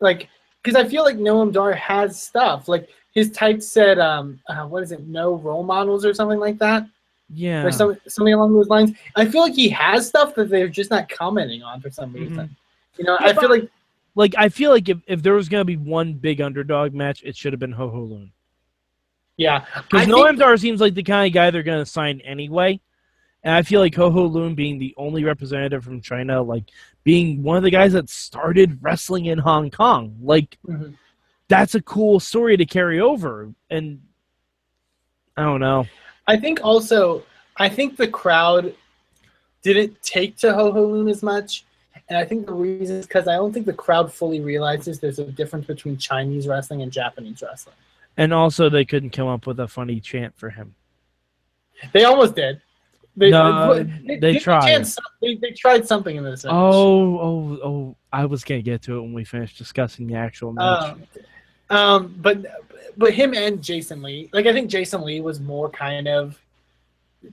like 0.00 0.26
because 0.62 0.74
I 0.74 0.88
feel 0.88 1.04
like 1.04 1.16
Noam 1.16 1.52
Dar 1.52 1.74
has 1.74 2.18
stuff. 2.18 2.66
Like 2.66 2.88
his 3.12 3.30
type 3.30 3.62
said, 3.62 3.98
um, 3.98 4.40
uh, 4.48 4.64
what 4.64 4.82
is 4.82 4.90
it? 4.90 5.06
No 5.06 5.34
role 5.34 5.64
models 5.64 6.06
or 6.06 6.14
something 6.14 6.38
like 6.38 6.58
that, 6.60 6.86
Yeah, 7.32 7.64
or 7.64 7.70
some, 7.70 7.96
something 8.08 8.34
along 8.34 8.54
those 8.54 8.68
lines. 8.68 8.92
I 9.14 9.24
feel 9.24 9.42
like 9.42 9.54
he 9.54 9.68
has 9.70 10.08
stuff 10.08 10.34
that 10.34 10.48
they're 10.50 10.68
just 10.68 10.90
not 10.90 11.08
commenting 11.08 11.62
on 11.62 11.80
for 11.80 11.88
some 11.90 12.12
reason. 12.12 12.56
You 12.98 13.04
know, 13.04 13.16
I 13.20 13.32
feel 13.32 13.48
like 13.48 13.70
like 14.16 14.34
I 14.36 14.48
feel 14.48 14.70
like 14.72 14.88
if, 14.88 14.98
if 15.06 15.22
there 15.22 15.34
was 15.34 15.48
gonna 15.48 15.64
be 15.64 15.76
one 15.76 16.14
big 16.14 16.40
underdog 16.40 16.92
match, 16.92 17.22
it 17.24 17.36
should 17.36 17.52
have 17.52 17.60
been 17.60 17.72
Ho 17.72 17.88
Ho 17.88 18.00
Lun. 18.00 18.32
yeah, 19.36 19.64
Because 19.90 20.08
Noam 20.08 20.36
Dar 20.38 20.56
seems 20.56 20.80
like 20.80 20.94
the 20.94 21.02
kind 21.04 21.26
of 21.28 21.32
guy 21.32 21.50
they're 21.50 21.62
going 21.62 21.78
to 21.82 21.86
sign 21.90 22.20
anyway. 22.22 22.78
And 23.42 23.54
I 23.54 23.62
feel 23.62 23.80
like 23.80 23.94
Ho 23.94 24.10
Ho 24.10 24.24
Lun 24.26 24.54
being 24.54 24.78
the 24.78 24.92
only 24.98 25.24
representative 25.24 25.82
from 25.84 26.00
China, 26.02 26.42
like 26.42 26.64
being 27.04 27.42
one 27.42 27.56
of 27.56 27.62
the 27.62 27.70
guys 27.70 27.92
that 27.94 28.10
started 28.10 28.78
wrestling 28.82 29.26
in 29.26 29.38
Hong 29.38 29.70
Kong, 29.70 30.16
like 30.20 30.58
Mhm. 30.68 30.94
that's 31.48 31.74
a 31.74 31.80
cool 31.80 32.20
story 32.20 32.56
to 32.58 32.66
carry 32.66 33.00
over. 33.00 33.50
And 33.70 34.02
I 35.36 35.44
don't 35.44 35.60
know. 35.60 35.86
I 36.26 36.36
think 36.36 36.60
also, 36.62 37.24
I 37.56 37.68
think 37.68 37.96
the 37.96 38.08
crowd 38.08 38.74
didn't 39.62 40.00
take 40.02 40.36
to 40.38 40.54
Ho 40.54 40.72
Ho 40.72 40.86
Lun 40.86 41.08
as 41.08 41.22
much. 41.22 41.64
And 42.08 42.18
I 42.18 42.24
think 42.24 42.46
the 42.46 42.52
reason 42.52 42.96
is 42.96 43.06
because 43.06 43.28
I 43.28 43.34
don't 43.34 43.52
think 43.52 43.66
the 43.66 43.72
crowd 43.72 44.12
fully 44.12 44.40
realizes 44.40 44.98
there's 44.98 45.18
a 45.18 45.24
difference 45.24 45.66
between 45.66 45.96
Chinese 45.96 46.48
wrestling 46.48 46.82
and 46.82 46.90
Japanese 46.90 47.42
wrestling. 47.42 47.76
And 48.16 48.32
also, 48.32 48.68
they 48.68 48.84
couldn't 48.84 49.10
come 49.10 49.28
up 49.28 49.46
with 49.46 49.60
a 49.60 49.68
funny 49.68 50.00
chant 50.00 50.36
for 50.36 50.50
him. 50.50 50.74
They 51.92 52.04
almost 52.04 52.34
did. 52.34 52.60
They, 53.16 53.30
No, 53.30 53.82
they, 53.82 54.16
they 54.18 54.38
tried. 54.38 54.62
tried. 54.62 54.86
They, 55.20 55.34
they 55.36 55.52
tried 55.52 55.86
something 55.86 56.16
in 56.16 56.24
this. 56.24 56.44
match. 56.44 56.52
Oh, 56.52 57.18
oh, 57.18 57.58
oh! 57.62 57.96
I 58.12 58.24
was 58.24 58.44
gonna 58.44 58.62
get 58.62 58.82
to 58.82 58.96
it 58.96 59.00
when 59.00 59.12
we 59.12 59.24
finished 59.24 59.58
discussing 59.58 60.06
the 60.06 60.14
actual 60.14 60.52
match. 60.52 60.92
Um, 60.92 61.02
um, 61.70 62.14
but 62.18 62.44
but 62.96 63.14
him 63.14 63.32
and 63.34 63.62
Jason 63.62 64.02
Lee, 64.02 64.28
like 64.32 64.46
I 64.46 64.52
think 64.52 64.68
Jason 64.68 65.02
Lee 65.02 65.20
was 65.20 65.40
more 65.40 65.70
kind 65.70 66.08
of 66.08 66.38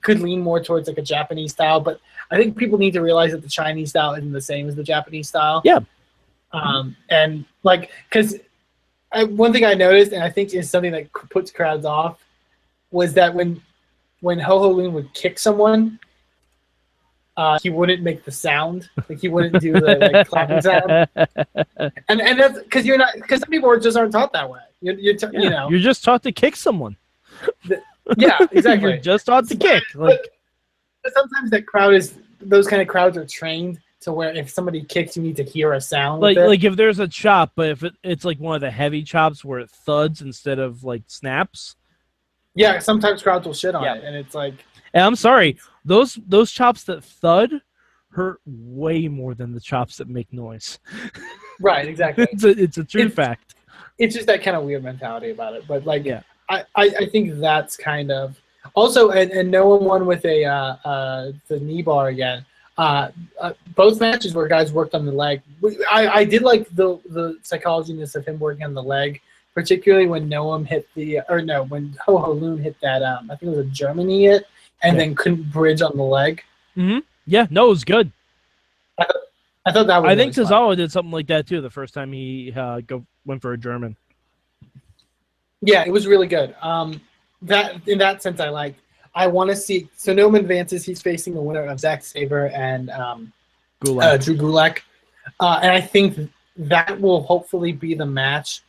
could 0.02 0.20
lean 0.20 0.40
more 0.40 0.62
towards 0.62 0.88
like 0.88 0.98
a 0.98 1.02
Japanese 1.02 1.52
style, 1.52 1.80
but 1.80 2.00
I 2.30 2.36
think 2.36 2.56
people 2.56 2.78
need 2.78 2.92
to 2.92 3.00
realize 3.00 3.32
that 3.32 3.42
the 3.42 3.48
Chinese 3.48 3.90
style 3.90 4.14
isn't 4.14 4.32
the 4.32 4.40
same 4.40 4.68
as 4.68 4.76
the 4.76 4.82
Japanese 4.84 5.28
style. 5.28 5.62
Yeah. 5.64 5.80
Um, 6.52 6.96
and 7.10 7.44
like 7.62 7.90
because 8.08 8.36
I, 9.12 9.24
one 9.24 9.52
thing 9.52 9.64
I 9.64 9.74
noticed, 9.74 10.12
and 10.12 10.22
I 10.22 10.30
think 10.30 10.54
is 10.54 10.70
something 10.70 10.92
that 10.92 11.12
puts 11.30 11.50
crowds 11.50 11.84
off, 11.84 12.22
was 12.90 13.14
that 13.14 13.34
when 13.34 13.60
when 14.20 14.38
Ho 14.38 14.58
Ho 14.58 14.70
Lun 14.70 14.92
would 14.94 15.12
kick 15.14 15.38
someone. 15.38 15.98
Uh, 17.38 17.56
he 17.62 17.70
wouldn't 17.70 18.02
make 18.02 18.24
the 18.24 18.32
sound, 18.32 18.90
like 19.08 19.20
he 19.20 19.28
wouldn't 19.28 19.60
do 19.62 19.72
the 19.72 19.96
like, 20.12 20.26
clapping 20.28 20.60
sound 20.60 20.90
and 22.08 22.20
and 22.20 22.40
that's 22.40 22.58
because 22.58 22.84
you're 22.84 22.98
not 22.98 23.14
because 23.14 23.38
some 23.40 23.48
people 23.48 23.78
just 23.78 23.96
aren't 23.96 24.10
taught 24.10 24.32
that 24.32 24.50
way. 24.50 24.58
You're, 24.80 24.94
you're 24.98 25.14
t- 25.16 25.28
you 25.32 25.48
know, 25.48 25.70
You're 25.70 25.78
just 25.78 26.02
taught 26.02 26.22
to 26.24 26.32
kick 26.32 26.56
someone. 26.56 26.96
yeah, 28.16 28.38
exactly. 28.50 28.90
You're 28.90 28.98
just 28.98 29.26
taught 29.26 29.46
to 29.48 29.56
kick. 29.56 29.82
Like, 29.94 30.20
But 31.04 31.12
sometimes 31.14 31.50
that 31.50 31.66
crowd 31.66 31.94
is 31.94 32.14
those 32.40 32.66
kind 32.66 32.82
of 32.82 32.88
crowds 32.88 33.16
are 33.16 33.24
trained 33.26 33.78
to 34.00 34.12
where 34.12 34.30
if 34.34 34.50
somebody 34.50 34.82
kicks, 34.82 35.16
you 35.16 35.22
need 35.22 35.36
to 35.36 35.42
hear 35.44 35.72
a 35.72 35.80
sound. 35.80 36.20
like, 36.20 36.36
like 36.36 36.62
if 36.64 36.76
there's 36.76 36.98
a 37.00 37.08
chop, 37.08 37.52
but 37.56 37.68
if 37.70 37.82
it, 37.84 37.94
it's 38.04 38.24
like 38.24 38.38
one 38.38 38.54
of 38.54 38.60
the 38.60 38.70
heavy 38.70 39.02
chops 39.02 39.44
where 39.44 39.58
it 39.60 39.70
thuds 39.70 40.22
instead 40.22 40.58
of 40.58 40.84
like 40.84 41.02
snaps. 41.08 41.74
yeah, 42.54 42.78
sometimes 42.78 43.22
crowds 43.22 43.46
will 43.46 43.54
shit 43.54 43.74
on 43.74 43.82
Yeah. 43.84 43.94
it, 43.94 44.04
and 44.04 44.14
it's 44.16 44.34
like 44.34 44.54
And 44.94 45.04
I'm 45.04 45.16
sorry, 45.16 45.58
those 45.84 46.18
those 46.26 46.50
chops 46.52 46.84
that 46.84 47.04
thud 47.04 47.50
hurt 48.10 48.40
way 48.46 49.06
more 49.08 49.34
than 49.34 49.52
the 49.52 49.60
chops 49.60 49.96
that 49.98 50.08
make 50.08 50.32
noise. 50.32 50.78
right, 51.60 51.86
exactly. 51.86 52.26
it's 52.32 52.44
a 52.44 52.48
it's 52.50 52.78
a 52.78 52.84
true 52.84 53.02
It's- 53.02 53.14
fact. 53.14 53.54
it's 53.98 54.14
just 54.14 54.26
that 54.26 54.42
kind 54.42 54.56
of 54.56 54.64
weird 54.64 54.82
mentality 54.84 55.30
about 55.30 55.54
it. 55.54 55.64
But 55.68 55.84
like, 55.86 56.04
Yeah. 56.04 56.22
I, 56.50 56.64
I, 56.76 56.84
I 57.00 57.06
think 57.06 57.34
that's 57.40 57.76
kind 57.76 58.10
of 58.10 58.40
also, 58.74 59.10
and, 59.10 59.30
and 59.32 59.50
no 59.50 59.66
one 59.68 59.84
won 59.84 60.06
with 60.06 60.24
a 60.24 60.44
uh, 60.44 60.76
uh, 60.84 61.32
the 61.48 61.60
knee 61.60 61.82
bar 61.82 62.08
again. 62.08 62.44
Uh, 62.78 63.10
uh, 63.40 63.52
both 63.74 63.98
matches 64.00 64.34
where 64.34 64.46
guys 64.48 64.72
worked 64.72 64.94
on 64.94 65.04
the 65.04 65.12
leg. 65.12 65.42
I, 65.90 66.08
I 66.08 66.24
did 66.24 66.42
like 66.42 66.68
the 66.70 66.98
the 67.10 67.36
psychologyness 67.42 68.14
of 68.14 68.24
him 68.26 68.38
working 68.38 68.64
on 68.64 68.72
the 68.72 68.82
leg, 68.82 69.20
particularly 69.52 70.06
when 70.06 70.30
Noam 70.30 70.64
hit 70.66 70.88
the 70.94 71.20
or 71.28 71.42
no 71.42 71.64
when 71.64 71.94
Ho 72.06 72.16
Ho 72.18 72.32
Lun 72.32 72.56
hit 72.58 72.76
that 72.80 73.02
um 73.02 73.30
I 73.30 73.36
think 73.36 73.52
it 73.52 73.56
was 73.56 73.66
a 73.66 73.70
Germany 73.70 74.24
hit 74.26 74.46
and 74.82 74.96
Yeah. 74.96 75.04
then 75.04 75.14
couldn't 75.14 75.50
bridge 75.50 75.82
on 75.82 75.96
the 75.96 76.02
leg. 76.02 76.42
Yeah, 77.26 77.46
no, 77.50 77.66
it 77.66 77.70
was 77.70 77.84
good. 77.84 78.12
I 79.66 79.72
thought 79.72 79.86
that 79.88 80.02
was 80.02 80.10
I 80.10 80.16
think 80.16 80.34
fun. 80.34 80.44
Tozawa 80.46 80.76
did 80.76 80.90
something 80.90 81.10
like 81.12 81.26
that 81.26 81.46
too 81.46 81.60
the 81.60 81.68
first 81.70 81.92
time 81.92 82.12
he 82.12 82.52
uh, 82.56 82.80
go 82.86 83.04
went 83.26 83.42
for 83.42 83.52
a 83.52 83.58
German. 83.58 83.96
Yeah, 85.60 85.84
it 85.84 85.90
was 85.90 86.06
really 86.06 86.26
good. 86.26 86.54
Um, 86.62 87.00
that 87.42 87.86
in 87.86 87.98
that 87.98 88.22
sense, 88.22 88.40
I 88.40 88.48
like. 88.48 88.76
I 89.14 89.26
want 89.26 89.50
to 89.50 89.56
see. 89.56 89.88
So 89.96 90.14
Noam 90.14 90.38
advances. 90.38 90.84
He's 90.84 91.02
facing 91.02 91.34
the 91.34 91.40
winner 91.40 91.64
of 91.64 91.80
Zack 91.80 92.04
Sabre 92.04 92.46
and 92.54 92.90
um, 92.90 93.32
Gulak. 93.84 94.02
uh, 94.04 94.16
Drew 94.16 94.36
Gulak, 94.36 94.78
uh, 95.40 95.58
and 95.62 95.72
I 95.72 95.80
think 95.80 96.30
that 96.56 96.98
will 97.00 97.22
hopefully 97.24 97.72
be 97.72 97.94
the 97.94 98.06
match 98.06 98.62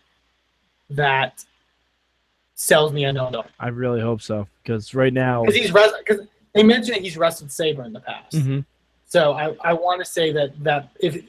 that 0.89 1.45
sells 2.61 2.91
me 2.91 3.05
a 3.05 3.13
no 3.13 3.29
no 3.29 3.45
I 3.57 3.69
really 3.69 4.01
hope 4.01 4.21
so 4.21 4.45
because 4.61 4.93
right 4.93 5.13
now, 5.13 5.43
because 5.45 5.55
he's 5.55 5.71
because 5.71 6.27
they 6.53 6.61
mentioned 6.61 6.95
that 6.97 7.01
he's 7.01 7.15
wrestled 7.15 7.51
Sabre 7.53 7.83
in 7.85 7.93
the 7.93 8.01
past. 8.01 8.35
Mhm. 8.35 8.65
So 9.05 9.31
I, 9.33 9.55
I 9.61 9.71
want 9.73 9.99
to 10.01 10.05
say 10.05 10.33
that 10.33 10.61
that 10.65 10.89
if 10.99 11.23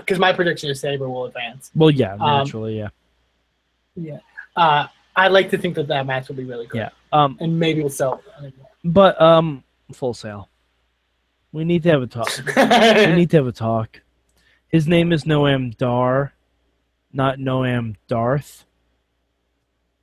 because 0.00 0.18
my 0.18 0.32
prediction 0.32 0.68
is 0.68 0.80
Sabre 0.80 1.08
will 1.08 1.26
advance. 1.26 1.70
well, 1.74 1.90
yeah, 1.90 2.14
Um, 2.14 2.18
naturally, 2.18 2.78
yeah, 2.78 2.88
Yeah. 3.94 4.18
Uh, 4.56 4.88
I 5.14 5.28
like 5.28 5.50
to 5.50 5.58
think 5.58 5.76
that 5.76 5.86
that 5.86 6.04
match 6.04 6.26
will 6.28 6.34
be 6.36 6.44
really 6.44 6.66
good. 6.66 6.78
yeah. 6.78 6.88
Um, 7.12 7.36
And 7.40 7.58
maybe 7.60 7.80
we'll 7.80 7.88
sell. 7.90 8.20
but 8.84 9.18
um, 9.22 9.62
Full 9.92 10.14
Sail. 10.14 10.48
We 11.52 11.64
need 11.64 11.84
to 11.84 11.90
have 11.90 12.02
a 12.02 12.06
talk. 12.08 12.28
we 12.56 13.14
need 13.14 13.30
to 13.30 13.36
have 13.38 13.46
a 13.46 13.52
talk. 13.52 14.00
His 14.68 14.86
name 14.88 15.12
is 15.12 15.24
Noam 15.24 15.76
Dar, 15.76 16.34
not 17.12 17.38
Noam 17.38 17.94
Darth. 18.08 18.64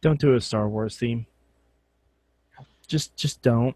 Don't 0.03 0.19
do 0.19 0.35
a 0.35 0.41
Star 0.41 0.67
Wars 0.67 0.97
theme. 0.97 1.25
Just, 2.87 3.15
just 3.15 3.41
don't. 3.41 3.73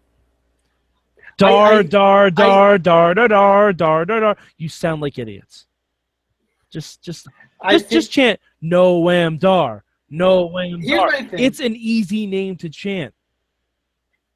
Dar, 1.38 1.78
I- 1.78 1.82
dar, 1.82 2.30
dar, 2.30 2.76
dar, 2.78 3.14
dar, 3.14 3.28
dar, 3.28 3.72
dar, 3.72 4.04
dar, 4.04 4.20
dar. 4.20 4.36
You 4.58 4.68
sound 4.68 5.00
like 5.00 5.18
idiots. 5.18 5.66
Just, 6.70 7.00
just, 7.02 7.28
I 7.62 7.72
just, 7.72 7.86
think- 7.86 7.92
just 7.92 8.12
chant 8.12 8.40
Noam 8.62 9.38
Dar, 9.40 9.84
Noam 10.12 10.84
Here's 10.84 11.00
Dar. 11.00 11.38
It's 11.40 11.60
an 11.60 11.74
easy 11.74 12.26
name 12.26 12.56
to 12.56 12.68
chant. 12.68 13.14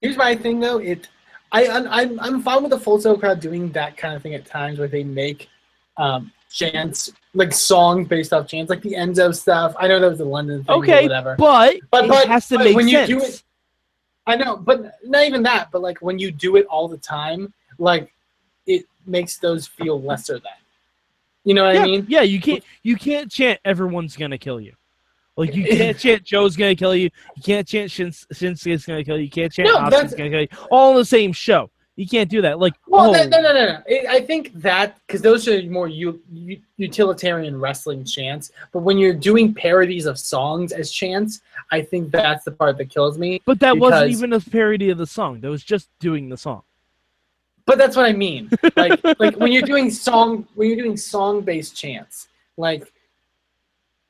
Here's 0.00 0.16
my 0.16 0.34
thing 0.34 0.60
though. 0.60 0.78
It, 0.78 1.10
I, 1.52 1.66
I'm, 1.68 2.18
I'm 2.18 2.40
fine 2.42 2.62
with 2.62 2.70
the 2.70 2.80
Full 2.80 2.98
Sail 3.02 3.18
crowd 3.18 3.40
doing 3.40 3.70
that 3.72 3.98
kind 3.98 4.14
of 4.16 4.22
thing 4.22 4.32
at 4.34 4.46
times 4.46 4.78
where 4.78 4.88
they 4.88 5.04
make, 5.04 5.50
um, 5.98 6.32
chants 6.50 7.12
like 7.34 7.52
songs 7.52 8.08
based 8.08 8.32
off 8.32 8.46
chants, 8.46 8.68
like 8.70 8.82
the 8.82 8.92
Enzo 8.92 9.34
stuff. 9.34 9.74
I 9.78 9.88
know 9.88 9.98
that 10.00 10.08
was 10.08 10.18
the 10.18 10.24
London 10.24 10.62
thing, 10.64 10.76
Okay, 10.76 11.00
or 11.00 11.02
whatever. 11.04 11.34
but, 11.38 11.76
But- 11.90 12.04
it 12.04 12.08
but- 12.08 12.28
has 12.28 12.48
to 12.48 12.58
but 12.58 12.64
make 12.64 12.76
when 12.76 12.88
you 12.88 12.98
sense. 12.98 13.08
do 13.08 13.20
it- 13.22 13.42
I 14.26 14.36
know, 14.36 14.56
but 14.56 14.94
not 15.04 15.24
even 15.26 15.42
that. 15.44 15.70
But 15.72 15.82
like 15.82 15.98
when 16.00 16.18
you 16.18 16.30
do 16.30 16.56
it 16.56 16.66
all 16.66 16.86
the 16.88 16.98
time, 16.98 17.52
like 17.78 18.12
it 18.66 18.84
makes 19.06 19.38
those 19.38 19.66
feel 19.66 20.00
lesser 20.00 20.34
than. 20.34 20.42
You 21.44 21.54
know 21.54 21.64
what 21.64 21.74
yeah, 21.74 21.80
I 21.82 21.86
mean? 21.86 22.06
yeah, 22.08 22.20
you 22.22 22.40
can't 22.40 22.62
you 22.84 22.94
can't 22.96 23.28
chant 23.30 23.58
everyone's 23.64 24.16
gonna 24.16 24.38
kill 24.38 24.60
you. 24.60 24.74
Like 25.36 25.56
you 25.56 25.64
can't 25.64 25.98
chant 26.04 26.22
Joe's 26.22 26.56
gonna 26.56 26.76
kill 26.76 26.94
you. 26.94 27.10
You 27.36 27.42
can't 27.42 27.66
chant 27.66 27.90
Shins- 27.90 28.26
Shinsuke's 28.32 28.86
gonna 28.86 29.02
kill 29.02 29.16
you. 29.16 29.24
You 29.24 29.30
can't 29.30 29.52
chant 29.52 29.68
No, 29.68 29.90
that's- 29.90 30.14
gonna 30.14 30.30
kill 30.30 30.42
you. 30.42 30.48
All 30.70 30.92
in 30.92 30.98
the 30.98 31.04
same 31.04 31.32
show. 31.32 31.68
You 32.02 32.08
can't 32.08 32.28
do 32.28 32.42
that. 32.42 32.58
Like 32.58 32.74
Well, 32.88 33.10
oh, 33.10 33.12
no, 33.12 33.22
no, 33.22 33.40
no, 33.40 33.52
no. 33.52 33.66
no. 33.66 33.82
It, 33.86 34.06
I 34.08 34.20
think 34.20 34.52
that 34.54 34.98
because 35.06 35.22
those 35.22 35.46
are 35.46 35.62
more 35.62 35.86
u- 35.86 36.20
u- 36.32 36.60
utilitarian 36.76 37.60
wrestling 37.60 38.04
chants. 38.04 38.50
But 38.72 38.80
when 38.80 38.98
you're 38.98 39.14
doing 39.14 39.54
parodies 39.54 40.06
of 40.06 40.18
songs 40.18 40.72
as 40.72 40.90
chants, 40.90 41.42
I 41.70 41.80
think 41.80 42.10
that's 42.10 42.42
the 42.42 42.50
part 42.50 42.76
that 42.78 42.90
kills 42.90 43.18
me. 43.18 43.40
but 43.46 43.60
that 43.60 43.78
wasn't 43.78 44.10
even 44.10 44.32
a 44.32 44.40
parody 44.40 44.90
of 44.90 44.98
the 44.98 45.06
song. 45.06 45.38
That 45.42 45.48
was 45.50 45.62
just 45.62 45.90
doing 46.00 46.28
the 46.28 46.36
song. 46.36 46.62
But 47.66 47.78
that's 47.78 47.94
what 47.94 48.06
I 48.06 48.14
mean. 48.14 48.50
Like, 48.76 49.00
like 49.20 49.36
when 49.36 49.52
you're 49.52 49.62
doing 49.62 49.88
song, 49.88 50.48
when 50.56 50.66
you're 50.66 50.82
doing 50.84 50.96
song-based 50.96 51.76
chants, 51.76 52.26
like 52.56 52.92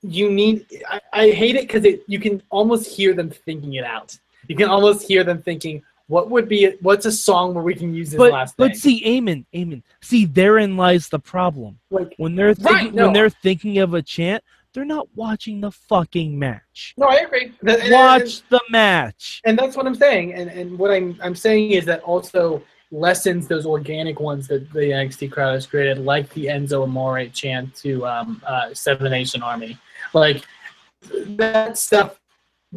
you 0.00 0.30
need. 0.30 0.64
I, 0.88 1.00
I 1.12 1.30
hate 1.30 1.56
it 1.56 1.64
because 1.68 1.84
it 1.84 2.04
you 2.06 2.18
can 2.18 2.42
almost 2.48 2.86
hear 2.96 3.12
them 3.12 3.28
thinking 3.28 3.74
it 3.74 3.84
out. 3.84 4.18
You 4.48 4.56
can 4.56 4.70
almost 4.70 5.06
hear 5.06 5.24
them 5.24 5.42
thinking, 5.42 5.82
"What 6.08 6.30
would 6.30 6.48
be? 6.48 6.72
What's 6.80 7.06
a 7.06 7.12
song 7.12 7.54
where 7.54 7.64
we 7.64 7.74
can 7.74 7.94
use 7.94 8.10
this 8.10 8.18
But 8.18 8.32
last 8.32 8.56
but 8.56 8.68
name?" 8.68 8.74
see, 8.76 9.06
Amen, 9.16 9.46
Amen. 9.54 9.82
See, 10.02 10.24
therein 10.26 10.76
lies 10.76 11.08
the 11.08 11.18
problem. 11.18 11.78
like, 11.90 12.14
When 12.16 12.34
they're 12.36 12.54
thinking, 12.54 12.74
Right, 12.86 12.94
no. 12.94 13.04
when 13.06 13.12
they're 13.14 13.30
thinking 13.30 13.78
of 13.78 13.94
a 13.94 14.02
chant, 14.02 14.42
they're 14.74 14.84
not 14.86 15.06
watching 15.14 15.60
the 15.60 15.70
fucking 15.70 16.38
match. 16.38 16.94
no, 16.96 17.06
I 17.06 17.16
agree. 17.16 17.52
The- 17.62 17.74
and- 17.74 17.82
and- 17.82 17.92
Watch 17.92 18.42
the 18.48 18.60
match. 18.70 19.40
and 19.44 19.58
that's 19.58 19.76
what 19.76 19.86
I'm 19.86 19.94
saying. 19.94 20.32
And 20.34 20.48
and 20.50 20.78
what 20.78 20.90
I'm 20.90 21.18
I'm 21.22 21.34
saying 21.34 21.72
is 21.72 21.84
that 21.86 22.00
also 22.02 22.62
lessens 22.90 23.48
those 23.48 23.64
organic 23.64 24.20
ones 24.20 24.46
that 24.48 24.70
the 24.72 24.80
NXT 24.92 25.30
crowd 25.30 25.54
has 25.54 25.66
created, 25.66 25.98
like 25.98 26.28
the 26.34 26.46
Enzo 26.46 26.82
Amore 26.84 27.24
chant 27.26 27.74
to 27.76 28.06
um, 28.06 28.42
uh, 28.46 28.72
Seven 28.74 29.10
Nation 29.10 29.42
Army. 29.42 29.78
Like 30.14 30.44
that 31.10 31.78
stuff 31.78 32.18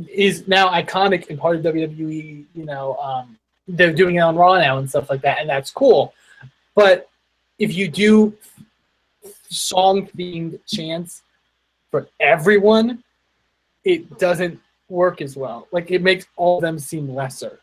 is 0.09 0.47
now 0.47 0.69
iconic 0.69 1.29
and 1.29 1.39
part 1.39 1.57
of 1.57 1.63
WWE. 1.63 2.45
You 2.53 2.65
know, 2.65 2.95
um, 2.97 3.37
they're 3.67 3.93
doing 3.93 4.15
it 4.15 4.19
on 4.19 4.35
Raw 4.35 4.57
now 4.57 4.77
and 4.77 4.89
stuff 4.89 5.09
like 5.09 5.21
that, 5.21 5.39
and 5.39 5.49
that's 5.49 5.71
cool. 5.71 6.13
But 6.75 7.09
if 7.59 7.73
you 7.73 7.87
do 7.87 8.35
song 9.49 10.07
themed 10.07 10.59
chants 10.67 11.21
for 11.91 12.07
everyone, 12.19 13.03
it 13.83 14.19
doesn't 14.19 14.59
work 14.89 15.21
as 15.21 15.35
well. 15.35 15.67
Like 15.71 15.91
it 15.91 16.01
makes 16.01 16.25
all 16.35 16.57
of 16.57 16.61
them 16.61 16.79
seem 16.79 17.13
lesser. 17.13 17.59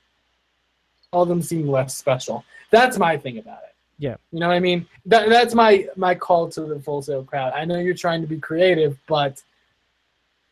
All 1.13 1.23
of 1.23 1.29
them 1.29 1.43
seem 1.43 1.69
less 1.69 1.97
special. 1.97 2.45
That's 2.71 2.99
my 2.99 3.17
thing 3.17 3.39
about 3.39 3.61
it. 3.65 3.75
Yeah. 3.99 4.17
You 4.33 4.41
know 4.41 4.49
what 4.49 4.55
I 4.55 4.61
mean? 4.61 4.87
That, 5.07 5.29
that's 5.29 5.55
my 5.55 5.87
my 5.97 6.15
call 6.15 6.49
to 6.51 6.63
the 6.63 6.81
Full 6.81 7.03
Sail 7.03 7.23
crowd. 7.23 7.53
I 7.55 7.65
know 7.65 7.79
you're 7.79 7.95
trying 7.95 8.23
to 8.23 8.27
be 8.27 8.39
creative, 8.39 8.99
but 9.07 9.43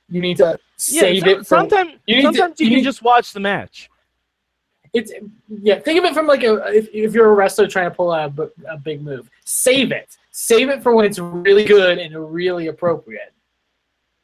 you 0.08 0.20
need 0.20 0.36
to 0.36 0.58
save 0.80 1.26
yeah, 1.26 1.32
it. 1.32 1.36
From, 1.36 1.44
sometimes 1.44 1.92
you 2.06 2.16
need 2.16 2.22
to- 2.22 2.26
sometimes 2.34 2.60
you, 2.60 2.68
you 2.68 2.76
can 2.76 2.84
just 2.84 3.02
watch 3.02 3.32
the 3.32 3.40
match. 3.40 3.90
it's 4.92 5.12
yeah. 5.48 5.78
Think 5.78 5.98
of 5.98 6.04
it 6.04 6.14
from 6.14 6.26
like 6.26 6.42
a 6.42 6.54
if, 6.74 6.88
if 6.92 7.14
you're 7.14 7.30
a 7.30 7.34
wrestler 7.34 7.66
trying 7.66 7.90
to 7.90 7.94
pull 7.94 8.12
out 8.12 8.38
a, 8.38 8.50
a 8.72 8.76
big 8.78 9.02
move, 9.02 9.30
save 9.44 9.92
it. 9.92 10.16
Save 10.32 10.68
it 10.70 10.82
for 10.82 10.94
when 10.94 11.04
it's 11.04 11.18
really 11.18 11.64
good 11.64 11.98
and 11.98 12.32
really 12.32 12.68
appropriate. 12.68 13.32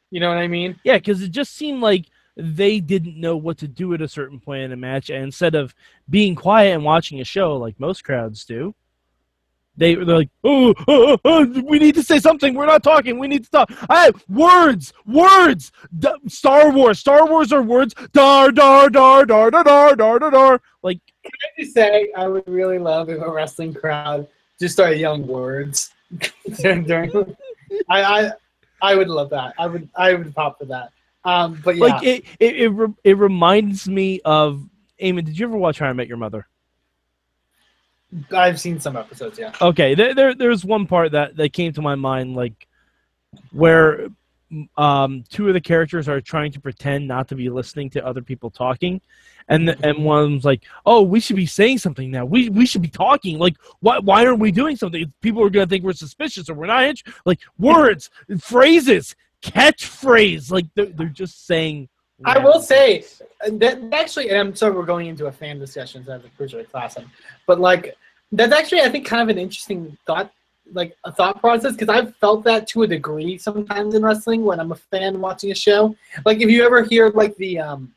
You 0.09 0.19
know 0.21 0.29
what 0.29 0.37
I 0.37 0.47
mean? 0.47 0.79
Yeah, 0.83 0.97
because 0.97 1.21
it 1.21 1.31
just 1.31 1.55
seemed 1.55 1.81
like 1.81 2.05
they 2.37 2.79
didn't 2.79 3.19
know 3.19 3.35
what 3.35 3.57
to 3.57 3.67
do 3.67 3.93
at 3.93 4.01
a 4.01 4.07
certain 4.07 4.39
point 4.39 4.63
in 4.63 4.71
a 4.71 4.77
match, 4.77 5.09
and 5.09 5.23
instead 5.23 5.53
of 5.53 5.75
being 6.09 6.33
quiet 6.33 6.73
and 6.73 6.83
watching 6.83 7.19
a 7.19 7.25
show 7.25 7.57
like 7.57 7.79
most 7.79 8.03
crowds 8.03 8.45
do, 8.45 8.73
they 9.77 9.95
they're 9.95 10.17
like, 10.17 10.29
oh, 10.43 10.73
oh, 10.87 11.17
oh, 11.23 11.45
we 11.65 11.77
need 11.79 11.95
to 11.95 12.03
say 12.03 12.19
something. 12.19 12.55
We're 12.55 12.65
not 12.65 12.83
talking. 12.83 13.19
We 13.19 13.27
need 13.27 13.45
to 13.45 13.49
talk. 13.51 13.71
I 13.89 14.11
words, 14.27 14.91
words. 15.05 15.71
D- 15.97 16.09
Star 16.27 16.71
Wars, 16.71 16.99
Star 16.99 17.27
Wars 17.27 17.53
are 17.53 17.61
words. 17.61 17.93
Dar 18.11 18.51
dar 18.51 18.89
dar 18.89 19.25
dar 19.25 19.51
dar 19.51 19.63
dar 19.63 19.95
dar 19.95 20.19
dar 20.19 20.31
dar. 20.31 20.61
Like 20.81 20.99
can 21.23 21.31
I 21.43 21.61
just 21.61 21.73
say 21.73 22.11
I 22.17 22.27
would 22.27 22.47
really 22.47 22.79
love 22.79 23.09
if 23.09 23.21
a 23.21 23.31
wrestling 23.31 23.73
crowd 23.73 24.27
just 24.59 24.73
started 24.73 24.99
yelling 24.99 25.27
words 25.27 25.91
during. 26.59 26.83
during 26.83 27.35
I, 27.89 28.01
I 28.03 28.31
I 28.81 28.95
would 28.95 29.09
love 29.09 29.29
that. 29.29 29.53
I 29.59 29.67
would 29.67 29.87
I 29.95 30.13
would 30.13 30.33
pop 30.33 30.57
for 30.57 30.65
that. 30.65 30.91
Um, 31.23 31.61
but 31.63 31.75
yeah, 31.75 31.85
like 31.85 32.03
it 32.03 32.25
it 32.39 32.55
it, 32.55 32.69
re- 32.69 32.93
it 33.03 33.17
reminds 33.17 33.87
me 33.87 34.21
of. 34.25 34.67
Eamon, 34.99 35.23
did 35.25 35.37
you 35.37 35.45
ever 35.45 35.57
watch 35.57 35.77
How 35.77 35.85
I 35.85 35.93
Met 35.93 36.07
Your 36.07 36.17
Mother? 36.17 36.47
I've 38.31 38.59
seen 38.59 38.79
some 38.79 38.95
episodes. 38.95 39.37
Yeah. 39.37 39.51
Okay, 39.61 39.93
there, 39.95 40.13
there 40.15 40.33
there's 40.35 40.63
one 40.63 40.87
part 40.87 41.11
that 41.11 41.35
that 41.37 41.53
came 41.53 41.73
to 41.73 41.81
my 41.81 41.95
mind, 41.95 42.35
like 42.35 42.67
where 43.51 44.07
um 44.77 45.25
two 45.29 45.49
of 45.49 45.53
the 45.53 45.59
characters 45.59 46.07
are 46.07 46.21
trying 46.21 46.53
to 46.53 46.61
pretend 46.61 47.05
not 47.05 47.27
to 47.27 47.35
be 47.35 47.49
listening 47.49 47.89
to 47.89 48.05
other 48.05 48.21
people 48.21 48.49
talking, 48.49 49.01
and 49.49 49.69
and 49.83 50.05
one 50.05 50.23
of 50.23 50.29
them's 50.29 50.45
like, 50.45 50.63
"Oh, 50.85 51.01
we 51.01 51.19
should 51.19 51.35
be 51.35 51.45
saying 51.45 51.79
something 51.79 52.09
now. 52.09 52.23
We 52.23 52.47
we 52.49 52.65
should 52.65 52.81
be 52.81 52.87
talking. 52.87 53.37
Like, 53.39 53.57
why 53.81 53.99
why 53.99 54.25
aren't 54.25 54.39
we 54.39 54.51
doing 54.51 54.77
something? 54.77 55.11
People 55.21 55.43
are 55.43 55.49
gonna 55.49 55.67
think 55.67 55.83
we're 55.83 55.91
suspicious 55.93 56.49
or 56.49 56.53
we're 56.53 56.67
not. 56.67 56.85
int- 56.85 57.03
Like 57.25 57.41
words, 57.59 58.09
phrases, 58.39 59.15
catchphrase. 59.41 60.49
Like 60.49 60.65
they're 60.75 60.85
they're 60.85 61.07
just 61.09 61.45
saying." 61.45 61.89
I 62.25 62.39
will 62.39 62.61
say 62.61 63.05
that 63.47 63.89
actually, 63.93 64.29
and 64.29 64.37
I'm 64.39 64.55
sorry 64.55 64.75
we're 64.75 64.85
going 64.85 65.07
into 65.07 65.27
a 65.27 65.31
fan 65.31 65.59
discussion 65.59 66.03
so 66.03 66.11
I 66.11 66.15
have 66.15 66.25
a 66.25 66.29
cruiserweight 66.29 66.71
class, 66.71 66.97
but 67.45 67.59
like 67.59 67.95
that's 68.31 68.53
actually 68.53 68.81
I 68.81 68.89
think 68.89 69.05
kind 69.05 69.21
of 69.21 69.29
an 69.29 69.37
interesting 69.37 69.97
thought, 70.05 70.31
like 70.73 70.95
a 71.05 71.11
thought 71.11 71.39
process 71.39 71.73
because 71.73 71.89
I've 71.89 72.15
felt 72.17 72.43
that 72.45 72.67
to 72.69 72.83
a 72.83 72.87
degree 72.87 73.37
sometimes 73.37 73.93
in 73.93 74.03
wrestling 74.03 74.43
when 74.43 74.59
I'm 74.59 74.71
a 74.71 74.75
fan 74.75 75.21
watching 75.21 75.51
a 75.51 75.55
show. 75.55 75.95
Like 76.25 76.41
if 76.41 76.49
you 76.49 76.65
ever 76.65 76.83
hear 76.83 77.09
like 77.09 77.35
the, 77.37 77.59
um, 77.59 77.93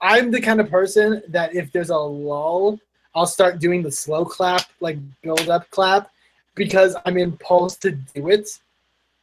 I'm 0.00 0.30
the 0.30 0.40
kind 0.40 0.60
of 0.60 0.70
person 0.70 1.22
that 1.28 1.54
if 1.54 1.72
there's 1.72 1.90
a 1.90 1.96
lull, 1.96 2.78
I'll 3.14 3.26
start 3.26 3.58
doing 3.58 3.82
the 3.82 3.90
slow 3.90 4.24
clap, 4.24 4.66
like 4.80 4.98
build 5.22 5.48
up 5.48 5.68
clap, 5.70 6.10
because 6.54 6.94
I'm 7.06 7.16
impulsed 7.16 7.82
to 7.82 7.92
do 7.92 8.28
it 8.28 8.48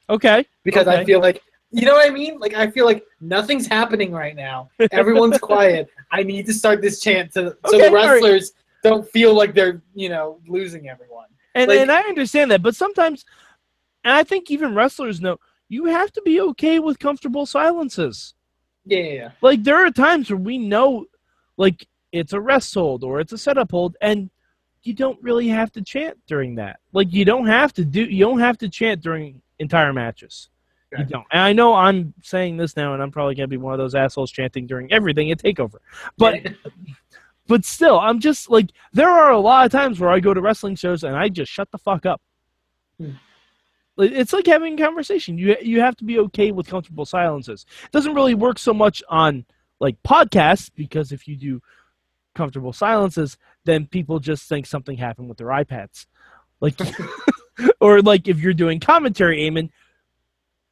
Okay. 0.09 0.45
because 0.63 0.87
I 0.87 1.03
feel 1.05 1.19
like 1.19 1.41
you 1.71 1.85
know 1.85 1.93
what 1.93 2.07
I 2.09 2.13
mean. 2.13 2.39
Like 2.39 2.53
I 2.53 2.69
feel 2.69 2.85
like 2.85 3.03
nothing's 3.19 3.67
happening 3.67 4.11
right 4.11 4.35
now. 4.35 4.69
Everyone's 4.91 5.37
quiet. 5.41 5.89
I 6.11 6.23
need 6.23 6.45
to 6.45 6.53
start 6.53 6.81
this 6.81 6.99
chant 7.01 7.33
to, 7.33 7.55
so 7.65 7.75
Okay, 7.75 7.77
the 7.79 7.87
all 7.87 7.93
right. 7.93 8.11
wrestlers 8.13 8.53
don't 8.83 9.07
feel 9.09 9.33
like 9.33 9.53
they're 9.53 9.81
you 9.93 10.09
know 10.09 10.39
losing 10.47 10.87
everyone. 10.89 11.25
And 11.55 11.69
Like- 11.69 11.79
and 11.79 11.91
I 11.91 12.01
understand 12.01 12.51
that, 12.51 12.61
but 12.61 12.75
sometimes, 12.75 13.25
and 14.03 14.13
I 14.13 14.23
think 14.23 14.49
even 14.51 14.75
wrestlers 14.75 15.19
know 15.19 15.37
you 15.69 15.85
have 15.85 16.11
to 16.13 16.21
be 16.21 16.39
okay 16.41 16.79
with 16.79 16.99
comfortable 16.99 17.45
silences. 17.45 18.33
Yeah, 18.85 18.99
yeah, 18.99 19.13
yeah. 19.13 19.31
Like 19.41 19.63
there 19.63 19.75
are 19.85 19.91
times 19.91 20.29
where 20.29 20.37
we 20.37 20.57
know, 20.57 21.05
like 21.57 21.85
it's 22.13 22.31
a 22.33 22.39
rest 22.39 22.73
hold 22.73 23.03
or 23.03 23.19
it's 23.19 23.33
a 23.33 23.37
setup 23.37 23.71
hold, 23.71 23.97
and 24.01 24.29
you 24.83 24.93
don't 24.93 25.21
really 25.21 25.49
have 25.49 25.71
to 25.73 25.81
chant 25.81 26.17
during 26.27 26.55
that. 26.55 26.79
Like 26.93 27.11
you 27.11 27.25
don't 27.25 27.47
have 27.47 27.73
to 27.73 27.83
do. 27.83 28.03
You 28.05 28.23
don't 28.23 28.39
have 28.39 28.57
to 28.59 28.69
chant 28.69 29.01
during 29.01 29.41
entire 29.59 29.91
matches. 29.91 30.47
You 30.97 31.05
don't. 31.05 31.25
And 31.31 31.41
I 31.41 31.53
know 31.53 31.73
I'm 31.73 32.13
saying 32.21 32.57
this 32.57 32.77
now, 32.77 32.93
and 32.93 33.03
I'm 33.03 33.11
probably 33.11 33.35
gonna 33.35 33.47
be 33.47 33.57
one 33.57 33.73
of 33.73 33.79
those 33.79 33.95
assholes 33.95 34.31
chanting 34.31 34.67
during 34.67 34.91
everything 34.91 35.31
at 35.31 35.39
Takeover. 35.39 35.77
But 36.17 36.47
but 37.47 37.65
still, 37.65 37.99
I'm 37.99 38.19
just 38.19 38.49
like 38.49 38.71
there 38.93 39.09
are 39.09 39.31
a 39.31 39.39
lot 39.39 39.65
of 39.65 39.71
times 39.71 39.99
where 39.99 40.09
I 40.09 40.19
go 40.19 40.33
to 40.33 40.41
wrestling 40.41 40.75
shows 40.75 41.03
and 41.03 41.15
I 41.15 41.29
just 41.29 41.51
shut 41.51 41.69
the 41.71 41.77
fuck 41.77 42.05
up. 42.05 42.21
Hmm. 42.99 43.11
It's 43.99 44.31
like 44.31 44.45
having 44.45 44.79
a 44.79 44.83
conversation. 44.83 45.37
You 45.37 45.57
you 45.61 45.81
have 45.81 45.97
to 45.97 46.03
be 46.03 46.19
okay 46.19 46.51
with 46.51 46.67
comfortable 46.67 47.05
silences. 47.05 47.65
It 47.83 47.91
doesn't 47.91 48.13
really 48.13 48.35
work 48.35 48.59
so 48.59 48.73
much 48.73 49.03
on 49.09 49.45
like 49.79 50.01
podcasts 50.03 50.71
because 50.73 51.11
if 51.11 51.27
you 51.27 51.35
do 51.35 51.61
comfortable 52.35 52.73
silences, 52.73 53.37
then 53.65 53.87
people 53.87 54.19
just 54.19 54.47
think 54.47 54.67
something 54.67 54.95
happened 54.95 55.27
with 55.27 55.37
their 55.37 55.47
iPads. 55.47 56.05
Like 56.61 56.79
or 57.81 58.01
like 58.01 58.27
if 58.27 58.39
you're 58.39 58.53
doing 58.53 58.79
commentary, 58.79 59.39
Eamon, 59.39 59.69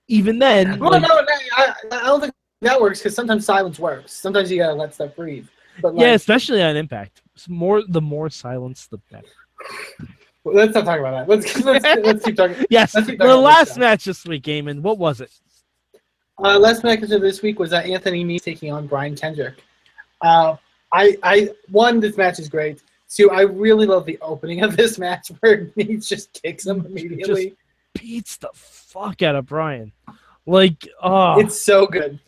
even 0.08 0.40
then 0.40 0.80
well, 0.80 0.92
like- 0.92 1.02
no, 1.02 1.08
no, 1.08 1.26
I, 1.58 1.74
I 1.92 2.04
don't 2.04 2.22
think 2.22 2.34
that 2.62 2.80
works 2.80 3.00
because 3.00 3.16
sometimes 3.16 3.46
silence 3.46 3.80
works. 3.80 4.14
Sometimes 4.14 4.52
you 4.52 4.58
gotta 4.58 4.74
let 4.74 4.94
stuff 4.94 5.16
breathe. 5.16 5.48
But 5.82 5.96
like, 5.96 6.02
yeah, 6.02 6.14
especially 6.14 6.62
on 6.64 6.76
impact. 6.76 7.22
It's 7.36 7.50
more 7.50 7.84
the 7.88 8.02
more 8.02 8.30
silence 8.30 8.88
the 8.88 8.98
better. 9.12 9.28
let's 10.46 10.74
not 10.74 10.86
talk 10.86 11.00
about 11.00 11.28
that. 11.28 11.30
Let's 11.30 11.64
let's, 11.64 11.84
let's 11.84 12.26
keep 12.26 12.38
talking. 12.38 12.66
Yes, 12.70 12.94
keep 12.94 13.06
the 13.06 13.12
talking 13.18 13.22
about 13.22 13.40
last 13.40 13.78
match 13.78 14.06
this 14.06 14.26
week, 14.26 14.44
Eamon, 14.44 14.82
what 14.82 14.98
was 14.98 15.22
it? 15.22 15.32
Uh, 16.44 16.60
last 16.60 16.84
match 16.84 17.02
of 17.02 17.22
this 17.22 17.42
week 17.42 17.60
was 17.60 17.72
uh, 17.74 17.78
Anthony 17.78 18.24
Nese 18.26 18.44
taking 18.44 18.72
on 18.72 18.88
Brian 18.88 19.16
Kendrick. 19.16 19.64
Uh, 20.22 20.56
I, 20.92 21.18
I 21.24 21.50
one, 21.70 22.00
this 22.00 22.18
match 22.18 22.40
is 22.40 22.50
great. 22.50 22.82
Two, 23.10 23.32
I 23.32 23.42
really 23.42 23.86
love 23.86 24.06
the 24.06 24.18
opening 24.22 24.62
of 24.64 24.76
this 24.76 24.98
match 24.98 25.32
where 25.40 25.66
Nese 25.78 26.08
just 26.08 26.42
kicks 26.42 26.66
him 26.66 26.86
immediately. 26.86 27.56
Beats 27.96 28.38
the 28.38 28.50
fuck 28.54 29.22
out 29.22 29.36
of 29.36 29.48
Brian. 29.48 29.92
Like, 30.46 30.88
oh, 31.02 31.40
It's 31.40 31.60
so 31.60 31.88
good. 31.88 32.20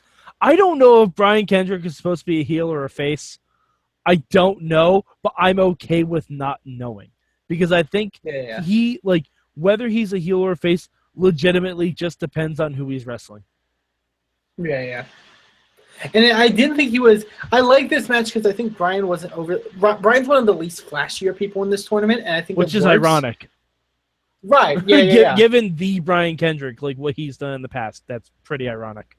I 0.42 0.56
don't 0.56 0.80
know 0.80 1.04
if 1.04 1.16
Brian 1.16 1.46
Kendrick 1.46 1.86
is 1.86 1.98
supposed 1.98 2.22
to 2.22 2.26
be 2.26 2.42
a 2.42 2.44
heel 2.44 2.72
or 2.72 2.84
a 2.86 2.90
face. 2.90 3.40
I 4.06 4.16
don't 4.30 4.64
know, 4.64 5.04
but 5.22 5.34
I'm 5.38 5.60
okay 5.60 6.04
with 6.04 6.30
not 6.30 6.60
knowing 6.64 7.12
because 7.48 7.72
I 7.72 7.84
think 7.84 8.20
Yeah, 8.24 8.42
yeah, 8.42 8.62
he 8.62 9.00
like 9.04 9.26
whether 9.56 9.88
he's 9.90 10.14
a 10.14 10.18
heel 10.18 10.40
or 10.40 10.52
a 10.52 10.58
face 10.58 10.88
legitimately 11.16 11.92
just 11.92 12.20
depends 12.20 12.60
on 12.60 12.74
who 12.74 12.90
he's 12.90 13.06
wrestling. 13.06 13.44
Yeah, 14.58 14.82
yeah. 14.82 15.06
And 16.14 16.32
I 16.32 16.48
didn't 16.48 16.76
think 16.76 16.92
he 16.92 17.00
was. 17.00 17.26
I 17.52 17.60
like 17.60 17.90
this 17.90 18.08
match 18.08 18.28
because 18.34 18.46
I 18.46 18.54
think 18.54 18.78
Brian 18.78 19.08
wasn't 19.08 19.34
over. 19.34 19.60
Brian's 19.78 20.28
one 20.28 20.38
of 20.38 20.46
the 20.46 20.54
least 20.54 20.88
flashier 20.88 21.36
people 21.36 21.64
in 21.64 21.70
this 21.72 21.86
tournament, 21.86 22.22
and 22.22 22.36
I 22.36 22.42
think 22.42 22.60
which 22.60 22.76
is 22.76 22.86
works. 22.86 22.94
ironic. 22.94 23.50
Right? 24.44 24.78
Yeah, 24.88 24.98
yeah, 24.98 25.14
yeah. 25.14 25.36
Given 25.36 25.76
the 25.76 26.00
Brian 26.00 26.38
Kendrick, 26.38 26.82
like 26.82 26.98
what 26.98 27.16
he's 27.16 27.38
done 27.38 27.54
in 27.54 27.62
the 27.62 27.70
past, 27.70 28.04
that's 28.08 28.32
pretty 28.44 28.70
ironic. 28.70 29.18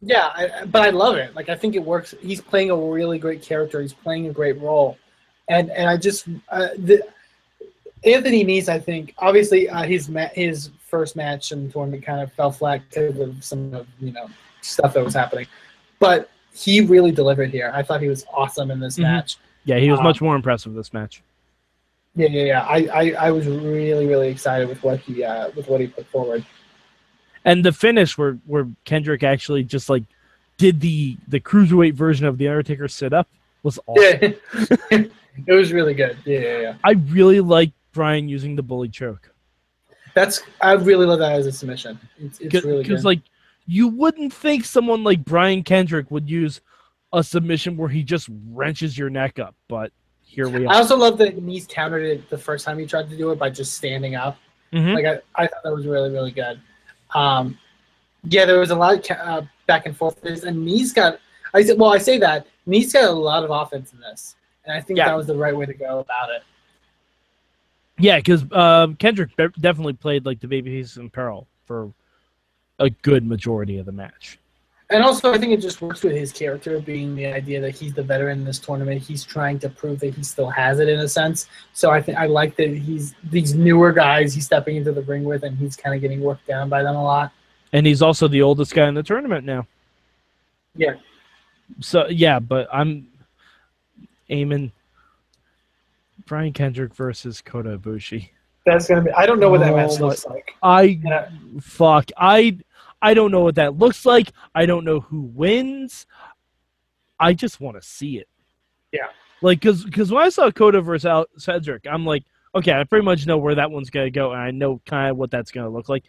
Yeah, 0.00 0.30
I, 0.34 0.64
but 0.66 0.82
I 0.82 0.90
love 0.90 1.16
it. 1.16 1.34
Like 1.34 1.48
I 1.48 1.56
think 1.56 1.74
it 1.74 1.82
works. 1.82 2.14
He's 2.20 2.40
playing 2.40 2.70
a 2.70 2.76
really 2.76 3.18
great 3.18 3.42
character. 3.42 3.80
He's 3.80 3.92
playing 3.92 4.28
a 4.28 4.32
great 4.32 4.60
role, 4.60 4.96
and 5.48 5.70
and 5.72 5.88
I 5.88 5.96
just 5.96 6.28
uh, 6.50 6.68
the, 6.78 7.02
Anthony 8.04 8.44
Nese. 8.44 8.68
I 8.68 8.78
think 8.78 9.14
obviously 9.18 9.68
uh, 9.68 9.82
his 9.82 10.08
ma- 10.08 10.28
his 10.28 10.70
first 10.88 11.16
match 11.16 11.50
in 11.50 11.66
the 11.66 11.72
tournament 11.72 12.04
kind 12.04 12.20
of 12.20 12.32
fell 12.34 12.52
flat 12.52 12.82
because 12.88 13.18
of 13.18 13.42
some 13.42 13.74
of 13.74 13.88
you 13.98 14.12
know 14.12 14.28
stuff 14.60 14.94
that 14.94 15.04
was 15.04 15.14
happening, 15.14 15.46
but 15.98 16.30
he 16.54 16.80
really 16.80 17.10
delivered 17.10 17.50
here. 17.50 17.72
I 17.74 17.82
thought 17.82 18.00
he 18.00 18.08
was 18.08 18.24
awesome 18.32 18.70
in 18.70 18.78
this 18.78 18.98
Mhm. 18.98 19.02
match. 19.02 19.36
Yeah, 19.64 19.78
he 19.78 19.90
was 19.90 19.98
Um, 19.98 20.04
much 20.04 20.20
more 20.20 20.36
impressive 20.36 20.74
this 20.74 20.92
match. 20.92 21.22
Yeah, 22.14 22.28
yeah, 22.28 22.44
yeah. 22.44 22.62
I, 22.62 22.86
I, 22.86 23.10
I 23.26 23.30
was 23.30 23.46
really 23.46 24.06
really 24.06 24.28
excited 24.28 24.68
with 24.68 24.82
what 24.82 25.00
he 25.00 25.22
uh, 25.22 25.50
with 25.54 25.68
what 25.68 25.80
he 25.80 25.86
put 25.86 26.06
forward. 26.06 26.44
And 27.44 27.64
the 27.64 27.72
finish 27.72 28.18
where 28.18 28.38
where 28.46 28.68
Kendrick 28.84 29.22
actually 29.22 29.64
just 29.64 29.88
like 29.88 30.04
did 30.56 30.80
the 30.80 31.16
the 31.28 31.40
cruiserweight 31.40 31.94
version 31.94 32.26
of 32.26 32.38
the 32.38 32.48
Undertaker 32.48 32.88
sit 32.88 33.12
up 33.12 33.28
was 33.62 33.78
awesome. 33.86 34.34
Yeah, 34.90 35.04
it 35.46 35.52
was 35.52 35.72
really 35.72 35.94
good. 35.94 36.18
Yeah, 36.24 36.40
yeah, 36.40 36.60
yeah. 36.60 36.74
I 36.84 36.92
really 36.92 37.40
like 37.40 37.72
Brian 37.92 38.28
using 38.28 38.56
the 38.56 38.62
bully 38.62 38.88
choke. 38.88 39.32
That's 40.14 40.42
I 40.60 40.72
really 40.72 41.06
love 41.06 41.20
that 41.20 41.32
as 41.32 41.46
a 41.46 41.52
submission. 41.52 41.98
It's, 42.18 42.40
it's 42.40 42.64
really 42.64 42.82
because 42.82 43.02
good. 43.02 43.06
like 43.08 43.20
you 43.66 43.88
wouldn't 43.88 44.32
think 44.32 44.64
someone 44.64 45.04
like 45.04 45.24
Brian 45.24 45.62
Kendrick 45.62 46.10
would 46.10 46.28
use 46.28 46.60
a 47.12 47.22
submission 47.22 47.76
where 47.76 47.88
he 47.88 48.02
just 48.02 48.28
wrenches 48.50 48.98
your 48.98 49.10
neck 49.10 49.38
up, 49.38 49.54
but 49.68 49.92
here 50.28 50.48
we 50.48 50.66
I 50.66 50.74
also 50.76 50.96
love 50.96 51.18
that 51.18 51.38
Nese 51.40 51.68
countered 51.68 52.04
it 52.04 52.28
the 52.30 52.38
first 52.38 52.64
time 52.64 52.78
he 52.78 52.86
tried 52.86 53.08
to 53.10 53.16
do 53.16 53.30
it 53.30 53.38
by 53.38 53.50
just 53.50 53.74
standing 53.74 54.14
up. 54.14 54.38
Mhm. 54.72 54.94
Like 54.94 55.04
I, 55.06 55.42
I 55.42 55.46
thought 55.46 55.62
that 55.64 55.72
was 55.74 55.86
really 55.86 56.10
really 56.10 56.30
good. 56.30 56.60
Um, 57.14 57.58
yeah, 58.24 58.44
there 58.44 58.58
was 58.58 58.70
a 58.70 58.74
lot 58.76 58.94
of 58.98 59.02
ca- 59.04 59.14
uh, 59.14 59.42
back 59.66 59.86
and 59.86 59.96
forth, 59.96 60.22
and 60.24 60.66
Nese 60.68 60.94
got. 60.94 61.18
I 61.54 61.62
said, 61.64 61.78
well, 61.78 61.92
I 61.92 61.98
say 61.98 62.18
that 62.18 62.46
Nese 62.66 62.92
got 62.92 63.04
a 63.04 63.12
lot 63.12 63.42
of 63.42 63.50
offense 63.50 63.92
in 63.94 64.00
this, 64.00 64.36
and 64.64 64.76
I 64.76 64.80
think 64.80 64.98
Yeah. 64.98 65.06
that 65.06 65.16
was 65.16 65.26
the 65.26 65.34
right 65.36 65.56
way 65.56 65.64
to 65.66 65.72
go 65.74 66.00
about 66.00 66.30
it. 66.30 66.42
Yeah, 67.98 68.18
because 68.18 68.44
um, 68.52 68.94
Kendrick 68.96 69.34
be- 69.36 69.48
definitely 69.60 69.94
played 69.94 70.26
like 70.26 70.40
the 70.40 70.46
babyface 70.46 70.98
in 70.98 71.08
peril 71.10 71.46
for 71.64 71.90
a 72.78 72.90
good 72.90 73.26
majority 73.26 73.78
of 73.78 73.86
the 73.86 73.92
match. 73.92 74.38
And 74.90 75.02
also, 75.02 75.34
I 75.34 75.38
think 75.38 75.52
it 75.52 75.60
just 75.60 75.82
works 75.82 76.02
with 76.02 76.14
his 76.14 76.32
character 76.32 76.80
being 76.80 77.14
the 77.14 77.26
idea 77.26 77.60
that 77.60 77.72
he's 77.76 77.92
the 77.92 78.02
veteran 78.02 78.38
in 78.38 78.44
this 78.46 78.58
tournament. 78.58 79.02
He's 79.02 79.22
trying 79.22 79.58
to 79.58 79.68
prove 79.68 80.00
that 80.00 80.14
he 80.14 80.22
still 80.22 80.48
has 80.48 80.78
it 80.80 80.88
in 80.88 81.00
a 81.00 81.08
sense. 81.08 81.46
So 81.74 81.90
I 81.90 82.00
think 82.00 82.16
I 82.16 82.24
like 82.24 82.56
that 82.56 82.70
he's 82.70 83.14
these 83.24 83.54
newer 83.54 83.92
guys 83.92 84.32
he's 84.34 84.46
stepping 84.46 84.76
into 84.76 84.92
the 84.92 85.02
ring 85.02 85.24
with, 85.24 85.42
and 85.42 85.58
he's 85.58 85.76
kind 85.76 85.94
of 85.94 86.00
getting 86.00 86.22
worked 86.22 86.46
down 86.46 86.70
by 86.70 86.82
them 86.82 86.96
a 86.96 87.02
lot. 87.02 87.32
And 87.74 87.86
he's 87.86 88.00
also 88.00 88.28
the 88.28 88.40
oldest 88.40 88.74
guy 88.74 88.88
in 88.88 88.94
the 88.94 89.02
tournament 89.02 89.44
now. 89.44 89.66
Yeah. 90.74 90.94
So 91.80 92.06
yeah, 92.08 92.38
but 92.38 92.66
I'm 92.72 93.08
aiming 94.30 94.72
Brian 96.24 96.54
Kendrick 96.54 96.94
versus 96.94 97.42
Kota 97.42 97.76
Ibushi. 97.78 98.30
That's 98.64 98.88
gonna 98.88 99.02
be. 99.02 99.10
I 99.12 99.26
don't 99.26 99.38
know 99.38 99.50
what 99.50 99.60
that 99.60 99.76
match 99.76 100.00
Oh, 100.00 100.06
looks 100.06 100.24
like. 100.24 100.54
I 100.62 100.98
Yeah. 101.04 101.28
fuck. 101.60 102.10
I 102.16 102.56
I 103.00 103.14
don't 103.14 103.30
know 103.30 103.40
what 103.40 103.54
that 103.56 103.78
looks 103.78 104.04
like. 104.04 104.32
I 104.54 104.66
don't 104.66 104.84
know 104.84 105.00
who 105.00 105.20
wins. 105.22 106.06
I 107.20 107.32
just 107.32 107.60
want 107.60 107.76
to 107.80 107.86
see 107.86 108.18
it. 108.18 108.28
Yeah. 108.92 109.08
Like, 109.40 109.60
cause, 109.60 109.84
cause 109.92 110.10
when 110.10 110.24
I 110.24 110.28
saw 110.30 110.50
Kota 110.50 110.80
versus 110.80 111.06
Al- 111.06 111.26
Cedric, 111.36 111.86
I'm 111.88 112.04
like, 112.04 112.24
okay, 112.54 112.72
I 112.72 112.82
pretty 112.84 113.04
much 113.04 113.26
know 113.26 113.38
where 113.38 113.54
that 113.54 113.70
one's 113.70 113.90
gonna 113.90 114.10
go, 114.10 114.32
and 114.32 114.40
I 114.40 114.50
know 114.50 114.80
kind 114.86 115.10
of 115.10 115.16
what 115.16 115.30
that's 115.30 115.50
gonna 115.52 115.68
look 115.68 115.88
like. 115.88 116.04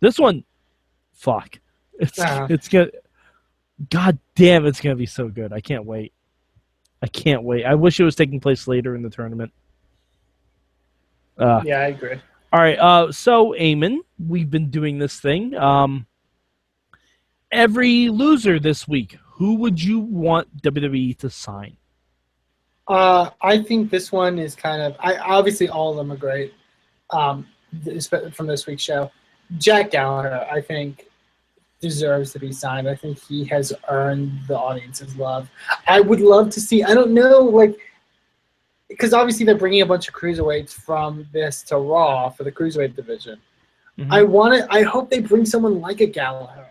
This 0.00 0.18
one, 0.18 0.44
fuck, 1.14 1.58
it's 1.98 2.18
Uh-huh. 2.18 2.46
it's 2.50 2.68
gonna, 2.68 2.88
god 3.90 4.18
damn, 4.34 4.66
it's 4.66 4.80
gonna 4.82 4.96
be 4.96 5.06
so 5.06 5.28
good. 5.28 5.52
I 5.52 5.60
can't 5.60 5.86
wait. 5.86 6.12
I 7.00 7.06
can't 7.06 7.42
wait. 7.42 7.64
I 7.64 7.74
wish 7.74 8.00
it 8.00 8.04
was 8.04 8.16
taking 8.16 8.40
place 8.40 8.66
later 8.68 8.94
in 8.94 9.02
the 9.02 9.10
tournament. 9.10 9.52
Uh, 11.38 11.62
Yeah, 11.64 11.80
I 11.80 11.86
agree. 11.88 12.20
all 12.52 12.60
right. 12.60 12.78
Uh, 12.78 13.10
so, 13.12 13.52
Eamon, 13.52 13.98
we've 14.18 14.50
been 14.50 14.70
doing 14.70 14.98
this 14.98 15.20
thing. 15.20 15.54
Um, 15.54 16.06
every 17.50 18.08
loser 18.08 18.58
this 18.58 18.86
week, 18.88 19.18
who 19.24 19.54
would 19.56 19.82
you 19.82 20.00
want 20.00 20.62
WWE 20.62 21.18
to 21.18 21.30
sign? 21.30 21.76
Uh, 22.86 23.30
I 23.40 23.58
think 23.62 23.90
this 23.90 24.12
one 24.12 24.38
is 24.38 24.54
kind 24.54 24.82
of. 24.82 24.94
I 25.00 25.16
obviously 25.16 25.68
all 25.68 25.90
of 25.90 25.96
them 25.96 26.12
are 26.12 26.16
great. 26.16 26.52
Um, 27.10 27.46
from 28.32 28.46
this 28.46 28.66
week's 28.66 28.82
show, 28.82 29.10
Jack 29.58 29.90
Gallagher, 29.90 30.46
I 30.50 30.60
think, 30.60 31.06
deserves 31.80 32.32
to 32.32 32.38
be 32.38 32.52
signed. 32.52 32.88
I 32.88 32.94
think 32.94 33.18
he 33.18 33.44
has 33.46 33.72
earned 33.88 34.32
the 34.48 34.58
audience's 34.58 35.16
love. 35.16 35.48
I 35.86 36.00
would 36.00 36.20
love 36.20 36.50
to 36.50 36.60
see. 36.60 36.82
I 36.82 36.94
don't 36.94 37.12
know, 37.12 37.40
like, 37.40 37.76
because 38.88 39.12
obviously 39.12 39.44
they're 39.44 39.56
bringing 39.56 39.82
a 39.82 39.86
bunch 39.86 40.08
of 40.08 40.14
cruiserweights 40.14 40.72
from 40.72 41.26
this 41.32 41.62
to 41.64 41.78
Raw 41.78 42.30
for 42.30 42.44
the 42.44 42.52
cruiserweight 42.52 42.94
division. 42.94 43.40
Mhm. 43.98 44.08
I 44.10 44.22
want 44.22 44.54
to. 44.54 44.72
I 44.72 44.82
hope 44.82 45.10
they 45.10 45.20
bring 45.20 45.46
someone 45.46 45.80
like 45.80 46.00
a 46.00 46.06
Gallagher, 46.06 46.70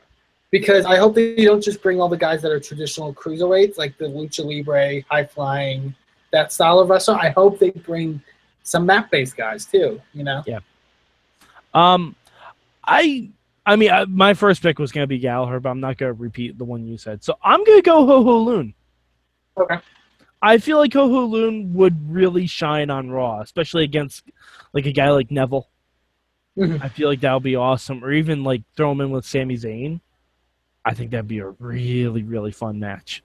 because 0.54 0.86
I 0.86 0.98
hope 0.98 1.16
they 1.16 1.34
don't 1.34 1.64
just 1.64 1.82
bring 1.82 2.00
all 2.00 2.08
the 2.08 2.16
guys 2.16 2.44
that 2.44 2.52
are 2.52 2.60
traditional 2.60 3.12
cruiserweights, 3.12 3.76
like 3.80 3.98
the 3.98 4.06
lucha 4.06 4.46
libre, 4.46 5.02
high 5.10 5.26
flying, 5.26 5.96
that 6.32 6.54
style 6.54 6.78
of 6.78 6.92
wrestler. 6.92 7.16
I 7.16 7.30
hope 7.30 7.58
they 7.58 7.72
bring 7.72 8.22
some 8.62 8.86
mat 8.86 9.10
based 9.10 9.36
guys 9.36 9.66
too. 9.66 10.00
You 10.14 10.24
know. 10.24 10.44
Yeah. 10.46 10.60
Um, 11.74 12.16
I, 12.84 13.32
I 13.66 13.76
mean, 13.78 13.90
I, 13.90 14.06
my 14.06 14.36
first 14.36 14.62
pick 14.62 14.78
was 14.78 14.92
going 14.92 15.02
to 15.02 15.08
be 15.08 15.18
Gallagher, 15.18 15.60
but 15.60 15.70
I'm 15.70 15.80
not 15.80 15.98
going 15.98 16.16
to 16.16 16.22
repeat 16.22 16.60
the 16.60 16.66
one 16.66 16.86
you 16.86 17.00
said. 17.00 17.24
So 17.24 17.36
I'm 17.44 17.64
going 17.64 17.80
to 17.80 17.82
go 17.82 18.06
Ho 18.06 18.24
Ho 18.24 18.38
Lun. 18.44 18.76
Okay. 19.58 19.80
I 20.40 20.60
feel 20.60 20.78
like 20.78 20.94
Ho 20.94 21.10
Ho 21.10 21.26
Lun 21.26 21.74
would 21.74 22.14
really 22.14 22.46
shine 22.46 22.92
on 22.92 23.10
Raw, 23.10 23.42
especially 23.42 23.86
against 23.86 24.24
like 24.72 24.86
a 24.86 24.92
guy 24.92 25.10
like 25.10 25.32
Neville. 25.32 25.68
Mhm. 26.56 26.80
I 26.84 26.90
feel 26.90 27.10
like 27.10 27.22
that 27.22 27.34
would 27.34 27.42
be 27.42 27.56
awesome, 27.56 28.06
or 28.06 28.12
even 28.12 28.44
like 28.44 28.62
throw 28.78 28.92
him 28.92 29.02
in 29.02 29.10
with 29.10 29.26
Sami 29.26 29.58
Zayn. 29.58 30.00
I 30.86 30.94
think 30.94 31.12
that'd 31.12 31.28
be 31.28 31.40
a 31.40 31.50
really, 31.60 32.24
really 32.24 32.52
fun 32.52 32.80
match. 32.80 33.24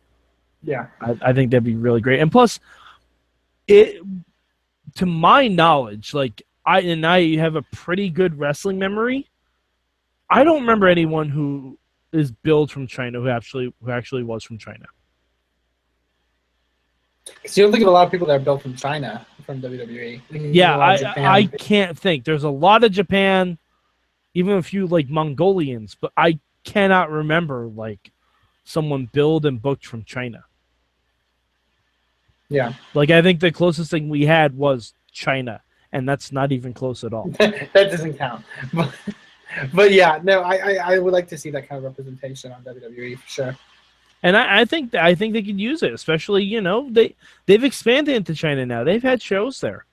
Yeah. 0.63 0.87
I, 1.01 1.17
I 1.23 1.33
think 1.33 1.51
that'd 1.51 1.65
be 1.65 1.77
really 1.77 2.01
great. 2.01 2.21
And 2.21 2.31
plus, 2.31 2.61
it 3.67 4.03
to 4.97 5.07
my 5.07 5.49
knowledge, 5.49 6.15
like 6.15 6.43
I 6.65 6.81
and 6.81 7.07
I 7.07 7.37
have 7.37 7.57
a 7.57 7.63
pretty 7.63 8.11
good 8.11 8.39
wrestling 8.39 8.79
memory. 8.79 9.29
I 10.31 10.45
don't 10.45 10.61
remember 10.61 10.87
anyone 10.87 11.29
who 11.29 11.79
is 12.13 12.31
billed 12.31 12.71
from 12.71 12.87
China 12.87 13.21
who 13.21 13.29
actually 13.29 13.73
who 13.83 13.91
actually 13.91 14.23
was 14.23 14.45
from 14.45 14.59
China. 14.59 14.87
Because 17.25 17.59
you 17.59 17.65
don't 17.65 17.73
think 17.73 17.83
of 17.83 17.89
a 17.89 17.93
lot 17.93 18.07
of 18.07 18.11
people 18.11 18.27
that 18.29 18.37
are 18.37 18.45
built 18.45 18.63
from 18.63 18.75
China 18.75 19.27
from 19.45 19.61
WWE. 19.61 20.21
Yeah, 20.31 20.75
of 20.75 21.01
a 21.01 21.05
lot 21.05 21.19
I. 21.19 21.37
I 21.37 21.47
can't 21.47 21.99
think. 21.99 22.25
There's 22.25 22.45
a 22.45 22.51
lot 22.51 22.85
of 22.85 22.93
Japan, 22.93 23.59
even 24.35 24.57
a 24.57 24.63
few 24.63 24.87
like 24.87 25.09
Mongolians, 25.09 25.97
but 26.01 26.13
I 26.17 26.39
cannot 26.65 27.11
remember 27.11 27.67
like 27.67 28.11
someone 28.65 29.09
billed 29.13 29.47
and 29.47 29.61
booked 29.61 29.87
from 29.87 30.05
China. 30.05 30.45
yeah. 32.49 32.75
Like 32.95 33.11
I 33.11 33.23
think 33.23 33.41
the 33.41 33.51
closest 33.51 33.91
thing 33.91 34.09
we 34.09 34.27
had 34.27 34.57
was 34.57 34.95
China, 35.13 35.63
and 35.93 36.09
that's 36.09 36.33
not 36.33 36.53
even 36.53 36.75
close 36.75 37.05
at 37.05 37.13
all. 37.13 37.29
that 37.39 37.73
doesn't 37.73 38.19
count. 38.19 38.45
But, 38.75 38.95
but 39.73 39.93
yeah, 39.93 40.21
no, 40.23 40.43
I, 40.43 40.57
I 40.57 40.95
I 40.95 40.99
would 40.99 41.15
like 41.15 41.27
to 41.29 41.39
see 41.39 41.49
that 41.51 41.67
kind 41.67 41.79
of 41.79 41.85
representation 41.85 42.53
on 42.53 42.63
WWE 42.65 43.19
for 43.19 43.29
sure. 43.29 43.57
And 44.23 44.37
I, 44.37 44.61
I 44.61 44.65
think 44.67 44.95
I 44.95 45.15
think 45.15 45.33
they 45.33 45.43
could 45.43 45.59
use 45.59 45.83
it, 45.83 45.95
especially 45.95 46.45
you 46.45 46.61
know 46.61 46.89
they 46.91 47.15
they've 47.47 47.65
expanded 47.65 48.15
into 48.15 48.35
China 48.35 48.67
now. 48.67 48.85
They've 48.85 49.03
had 49.03 49.23
shows 49.23 49.59
there. 49.61 49.87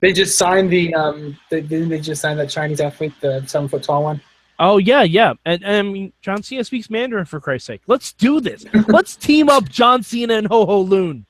They 0.00 0.12
just 0.12 0.36
signed 0.36 0.70
the 0.70 0.94
um. 0.94 1.38
They, 1.50 1.60
didn't 1.62 1.88
they 1.88 2.00
just 2.00 2.20
sign 2.20 2.36
that 2.36 2.50
Chinese 2.50 2.80
athlete, 2.80 3.12
the 3.20 3.44
seven 3.46 3.68
foot 3.68 3.82
tall 3.82 4.02
one? 4.04 4.20
Oh 4.64 4.78
yeah, 4.78 5.02
yeah, 5.02 5.34
and, 5.44 5.60
and 5.64 5.76
I 5.76 5.82
mean 5.82 6.12
John 6.20 6.40
Cena 6.40 6.62
speaks 6.62 6.88
Mandarin 6.88 7.24
for 7.24 7.40
Christ's 7.40 7.66
sake. 7.66 7.82
Let's 7.88 8.12
do 8.12 8.40
this. 8.40 8.64
Let's 8.86 9.16
team 9.16 9.48
up 9.48 9.68
John 9.68 10.04
Cena 10.04 10.34
and 10.34 10.46
Ho 10.46 10.64
Ho 10.64 10.82
Lun. 10.82 11.26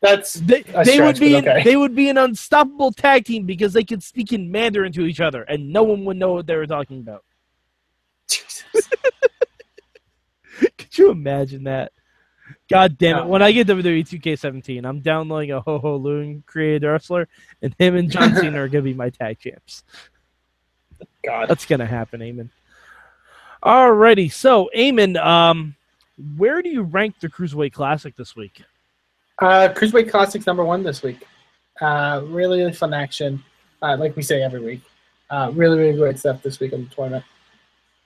That's 0.00 0.32
They, 0.32 0.62
they 0.62 0.98
would 1.02 1.20
be 1.20 1.36
okay. 1.36 1.62
they 1.62 1.76
would 1.76 1.94
be 1.94 2.08
an 2.08 2.16
unstoppable 2.16 2.90
tag 2.90 3.26
team 3.26 3.44
because 3.44 3.74
they 3.74 3.84
could 3.84 4.02
speak 4.02 4.32
in 4.32 4.50
Mandarin 4.50 4.92
to 4.92 5.04
each 5.04 5.20
other, 5.20 5.42
and 5.42 5.70
no 5.74 5.82
one 5.82 6.06
would 6.06 6.16
know 6.16 6.32
what 6.32 6.46
they 6.46 6.56
were 6.56 6.66
talking 6.66 7.00
about. 7.00 7.22
Jesus. 8.30 8.64
Could 10.78 10.96
you 10.96 11.10
imagine 11.10 11.64
that? 11.64 11.92
God 12.70 12.96
damn 12.96 13.18
it! 13.18 13.26
When 13.26 13.42
I 13.42 13.52
get 13.52 13.66
WWE 13.66 14.08
2K17, 14.08 14.86
I'm 14.86 15.00
downloading 15.00 15.52
a 15.52 15.60
Ho 15.60 15.78
Ho 15.78 15.96
Lun 15.96 16.42
created 16.46 16.86
wrestler, 16.86 17.28
and 17.60 17.74
him 17.78 17.94
and 17.94 18.10
John 18.10 18.34
Cena 18.36 18.58
are 18.58 18.68
gonna 18.68 18.82
be 18.82 18.94
my 18.94 19.10
tag 19.10 19.38
champs. 19.38 19.84
God. 21.24 21.48
That's 21.48 21.66
gonna 21.66 21.86
happen, 21.86 22.20
Eamon. 22.20 22.48
Alrighty, 23.62 24.32
so 24.32 24.70
Eamon, 24.76 25.22
um, 25.24 25.76
where 26.36 26.62
do 26.62 26.68
you 26.68 26.82
rank 26.82 27.20
the 27.20 27.28
Cruiserweight 27.28 27.72
Classic 27.72 28.16
this 28.16 28.34
week? 28.34 28.62
Uh, 29.40 29.68
Cruiserweight 29.74 30.10
Classics 30.10 30.46
number 30.46 30.64
one 30.64 30.82
this 30.82 31.02
week. 31.02 31.26
Uh, 31.80 32.22
really, 32.26 32.58
really 32.58 32.72
fun 32.72 32.92
action. 32.92 33.42
Uh, 33.80 33.96
like 33.96 34.16
we 34.16 34.22
say 34.22 34.42
every 34.42 34.60
week. 34.60 34.82
Uh, 35.30 35.50
really, 35.54 35.78
really 35.78 35.96
great 35.96 36.18
stuff 36.18 36.42
this 36.42 36.60
week 36.60 36.72
in 36.72 36.84
the 36.84 36.94
tournament. 36.94 37.24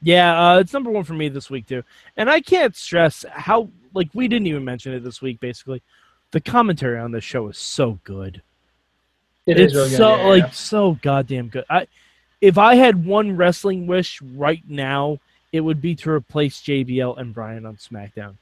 Yeah, 0.02 0.52
uh, 0.52 0.58
it's 0.58 0.72
number 0.72 0.90
one 0.90 1.04
for 1.04 1.14
me 1.14 1.28
this 1.28 1.50
week 1.50 1.66
too, 1.66 1.82
and 2.16 2.30
I 2.30 2.40
can't 2.40 2.76
stress 2.76 3.24
how 3.30 3.70
like 3.94 4.08
we 4.14 4.28
didn't 4.28 4.46
even 4.46 4.64
mention 4.64 4.92
it 4.92 5.02
this 5.02 5.20
week. 5.22 5.40
Basically, 5.40 5.82
the 6.32 6.40
commentary 6.40 6.98
on 6.98 7.12
this 7.12 7.24
show 7.24 7.48
is 7.48 7.58
so 7.58 7.98
good. 8.04 8.42
It 9.46 9.58
it's 9.58 9.72
is 9.72 9.76
really 9.76 9.90
good. 9.90 9.96
so 9.96 10.08
yeah, 10.08 10.22
yeah, 10.22 10.28
like 10.28 10.54
so 10.54 10.98
goddamn 11.02 11.48
good. 11.48 11.64
I 11.70 11.86
if 12.40 12.58
I 12.58 12.74
had 12.74 13.04
one 13.06 13.36
wrestling 13.36 13.86
wish 13.86 14.20
right 14.22 14.62
now, 14.68 15.18
it 15.52 15.60
would 15.60 15.80
be 15.80 15.94
to 15.96 16.10
replace 16.10 16.60
JBL 16.60 17.18
and 17.18 17.34
Byron 17.34 17.66
on 17.66 17.76
SmackDown. 17.76 18.34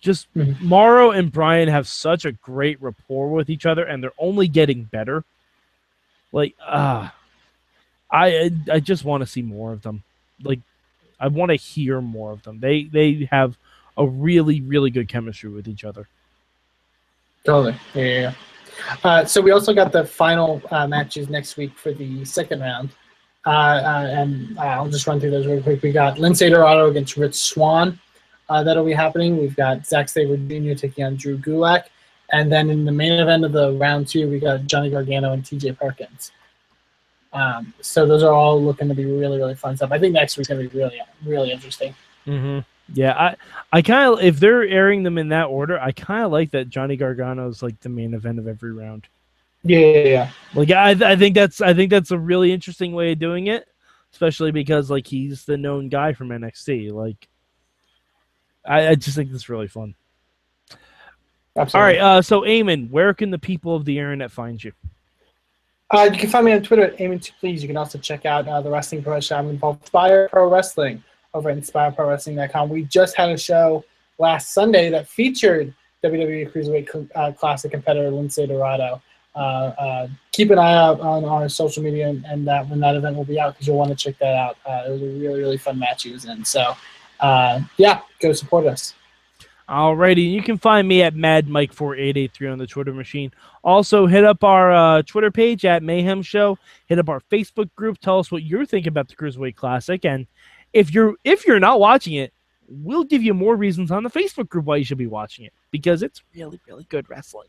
Just 0.00 0.32
Mhm. 0.34 0.60
Mauro 0.60 1.12
and 1.12 1.30
Bryan 1.30 1.68
have 1.68 1.86
such 1.86 2.24
a 2.24 2.32
great 2.32 2.80
rapport 2.82 3.30
with 3.30 3.48
each 3.48 3.66
other, 3.66 3.84
and 3.84 4.02
they're 4.02 4.12
only 4.18 4.48
getting 4.48 4.84
better. 4.84 5.24
Like 6.32 6.54
ah, 6.60 7.14
I 8.10 8.50
I 8.70 8.80
just 8.80 9.04
want 9.04 9.22
to 9.22 9.26
see 9.26 9.42
more 9.42 9.72
of 9.72 9.82
them. 9.82 10.02
Like 10.42 10.60
I 11.20 11.28
want 11.28 11.50
to 11.50 11.56
hear 11.56 12.00
more 12.00 12.32
of 12.32 12.42
them. 12.42 12.58
They 12.60 12.84
they 12.84 13.28
have 13.30 13.56
a 13.96 14.06
really 14.06 14.60
really 14.60 14.90
good 14.90 15.08
chemistry 15.08 15.50
with 15.50 15.68
each 15.68 15.84
other. 15.84 16.08
Totally. 17.44 17.76
Yeah, 17.94 18.02
yeah, 18.04 18.20
yeah. 18.20 18.34
Uh, 19.04 19.24
so 19.24 19.40
we 19.40 19.50
also 19.52 19.72
got 19.72 19.92
the 19.92 20.04
final 20.04 20.60
uh, 20.70 20.86
matches 20.86 21.28
next 21.28 21.56
week 21.56 21.76
for 21.78 21.92
the 21.92 22.24
second 22.24 22.60
round. 22.60 22.90
Uh, 23.44 23.50
uh, 23.50 24.06
and 24.10 24.56
uh, 24.58 24.62
I'll 24.62 24.88
just 24.88 25.06
run 25.06 25.18
through 25.18 25.32
those 25.32 25.46
real 25.46 25.62
quick. 25.62 25.82
We 25.82 25.92
got 25.92 26.16
Lince 26.16 26.48
Dorado 26.48 26.90
against 26.90 27.16
Rich 27.16 27.34
Swann. 27.34 27.98
Uh, 28.48 28.62
that'll 28.62 28.84
be 28.84 28.92
happening. 28.92 29.38
We've 29.38 29.56
got 29.56 29.86
Zack 29.86 30.08
Sabre 30.08 30.36
Jr. 30.36 30.74
taking 30.74 31.04
on 31.04 31.16
Drew 31.16 31.38
Gulak. 31.38 31.84
And 32.32 32.50
then 32.50 32.70
in 32.70 32.84
the 32.84 32.92
main 32.92 33.12
event 33.12 33.44
of 33.44 33.52
the 33.52 33.72
round 33.72 34.08
two, 34.08 34.30
we 34.30 34.38
got 34.38 34.66
Johnny 34.66 34.90
Gargano 34.90 35.32
and 35.32 35.42
TJ 35.42 35.78
Perkins. 35.78 36.32
Um, 37.32 37.72
so 37.80 38.06
those 38.06 38.22
are 38.22 38.32
all 38.32 38.62
looking 38.62 38.88
to 38.88 38.94
be 38.94 39.04
really, 39.04 39.38
really 39.38 39.54
fun 39.54 39.76
stuff. 39.76 39.92
I 39.92 39.98
think 39.98 40.14
next 40.14 40.36
week's 40.36 40.48
going 40.48 40.62
to 40.62 40.68
be 40.68 40.78
really, 40.78 41.00
really 41.24 41.50
interesting. 41.50 41.94
Mm-hmm. 42.26 42.60
Yeah, 42.94 43.12
I 43.12 43.36
I 43.72 43.80
kind 43.80 44.12
of 44.12 44.20
if 44.22 44.38
they're 44.38 44.64
airing 44.64 45.02
them 45.02 45.16
in 45.16 45.28
that 45.28 45.44
order, 45.44 45.78
I 45.78 45.92
kind 45.92 46.24
of 46.24 46.32
like 46.32 46.50
that 46.50 46.68
Johnny 46.68 46.96
Gargano 46.96 47.48
is 47.48 47.62
like 47.62 47.80
the 47.80 47.88
main 47.88 48.12
event 48.12 48.38
of 48.38 48.48
every 48.48 48.72
round. 48.72 49.08
Yeah, 49.64 49.78
yeah, 49.78 50.04
yeah. 50.04 50.30
Like 50.54 50.70
I 50.70 50.90
I 51.12 51.16
think 51.16 51.34
that's 51.34 51.60
I 51.60 51.74
think 51.74 51.90
that's 51.90 52.10
a 52.10 52.18
really 52.18 52.52
interesting 52.52 52.92
way 52.92 53.12
of 53.12 53.18
doing 53.18 53.46
it, 53.46 53.66
especially 54.12 54.50
because 54.50 54.90
like 54.90 55.06
he's 55.06 55.44
the 55.44 55.56
known 55.56 55.88
guy 55.88 56.12
from 56.12 56.28
NXT. 56.28 56.92
Like 56.92 57.28
I, 58.66 58.88
I 58.88 58.94
just 58.94 59.16
think 59.16 59.30
this 59.30 59.42
is 59.42 59.48
really 59.48 59.68
fun. 59.68 59.94
Absolutely. 61.56 61.98
All 62.00 62.08
right, 62.08 62.16
uh, 62.16 62.22
so 62.22 62.40
Eamon, 62.42 62.90
where 62.90 63.12
can 63.12 63.30
the 63.30 63.38
people 63.38 63.76
of 63.76 63.84
the 63.84 63.98
internet 63.98 64.30
find 64.30 64.62
you? 64.62 64.72
Uh, 65.90 66.08
you 66.10 66.18
can 66.18 66.30
find 66.30 66.46
me 66.46 66.52
on 66.52 66.62
Twitter 66.62 66.84
at 66.84 66.96
to 66.96 67.32
Please. 67.38 67.62
You 67.62 67.68
can 67.68 67.76
also 67.76 67.98
check 67.98 68.24
out 68.24 68.48
uh, 68.48 68.62
the 68.62 68.70
wrestling 68.70 69.02
promotion 69.02 69.36
I'm 69.36 69.50
involved 69.50 69.82
Inspire 69.82 70.28
Pro 70.30 70.48
Wrestling 70.48 71.04
over 71.34 71.50
at 71.50 71.58
InspireProWrestling.com. 71.58 72.70
We 72.70 72.84
just 72.84 73.14
had 73.14 73.28
a 73.28 73.36
show 73.36 73.84
last 74.18 74.54
Sunday 74.54 74.88
that 74.90 75.06
featured 75.06 75.74
WWE 76.02 76.50
Cruiserweight 76.50 77.10
uh, 77.14 77.32
Classic 77.32 77.70
competitor 77.70 78.10
Lince 78.10 78.46
Dorado. 78.48 79.02
Uh, 79.34 79.72
uh, 79.78 80.08
keep 80.32 80.50
an 80.50 80.58
eye 80.58 80.74
out 80.74 81.00
on 81.00 81.24
our 81.24 81.48
social 81.48 81.82
media 81.82 82.08
and, 82.08 82.24
and 82.26 82.46
that 82.46 82.68
when 82.68 82.80
that 82.80 82.94
event 82.94 83.16
will 83.16 83.24
be 83.24 83.40
out 83.40 83.54
because 83.54 83.66
you'll 83.66 83.78
want 83.78 83.90
to 83.90 83.96
check 83.96 84.18
that 84.18 84.34
out. 84.34 84.56
Uh, 84.66 84.88
it 84.88 84.92
was 84.92 85.02
a 85.02 85.06
really, 85.06 85.40
really 85.40 85.56
fun 85.56 85.78
match 85.78 86.02
he 86.02 86.12
was 86.12 86.24
in. 86.24 86.44
So, 86.44 86.74
yeah, 87.20 88.00
go 88.20 88.32
support 88.32 88.66
us. 88.66 88.94
Alrighty, 89.68 90.30
you 90.30 90.42
can 90.42 90.58
find 90.58 90.86
me 90.86 91.02
at 91.02 91.14
Mad 91.14 91.48
Mike 91.48 91.72
4883 91.72 92.48
on 92.48 92.58
the 92.58 92.66
Twitter 92.66 92.92
machine. 92.92 93.32
Also, 93.64 94.06
hit 94.06 94.22
up 94.22 94.44
our 94.44 94.70
uh, 94.72 95.02
Twitter 95.02 95.30
page 95.30 95.64
at 95.64 95.82
Mayhem 95.82 96.20
Show. 96.20 96.58
Hit 96.86 96.98
up 96.98 97.08
our 97.08 97.20
Facebook 97.30 97.72
group. 97.74 97.98
Tell 97.98 98.18
us 98.18 98.30
what 98.30 98.42
you're 98.42 98.66
thinking 98.66 98.88
about 98.88 99.08
the 99.08 99.14
Cruiserweight 99.14 99.56
Classic, 99.56 100.04
and 100.04 100.26
if 100.72 100.92
you're 100.92 101.14
if 101.24 101.46
you're 101.46 101.60
not 101.60 101.80
watching 101.80 102.14
it, 102.14 102.34
we'll 102.68 103.04
give 103.04 103.22
you 103.22 103.34
more 103.34 103.56
reasons 103.56 103.90
on 103.90 104.02
the 104.02 104.10
Facebook 104.10 104.48
group 104.48 104.64
why 104.64 104.76
you 104.76 104.84
should 104.84 104.98
be 104.98 105.06
watching 105.06 105.44
it 105.44 105.52
because 105.70 106.02
it's 106.02 106.22
really 106.34 106.60
really 106.66 106.84
good 106.90 107.08
wrestling. 107.08 107.48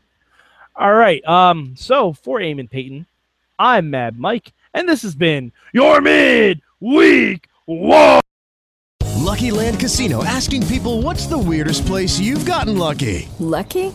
All 0.76 0.92
right, 0.92 1.24
um, 1.24 1.74
so 1.76 2.12
for 2.12 2.40
Eamon 2.40 2.68
Paton, 2.68 3.06
I'm 3.60 3.90
Mad 3.90 4.18
Mike, 4.18 4.52
and 4.72 4.88
this 4.88 5.02
has 5.02 5.14
been 5.14 5.52
your 5.72 6.00
mid 6.00 6.62
week 6.80 7.48
one. 7.64 8.20
Lucky 9.14 9.52
Land 9.52 9.78
Casino 9.78 10.24
asking 10.24 10.66
people 10.66 11.00
what's 11.00 11.26
the 11.26 11.38
weirdest 11.38 11.86
place 11.86 12.18
you've 12.18 12.44
gotten 12.44 12.76
lucky? 12.76 13.28
Lucky? 13.38 13.94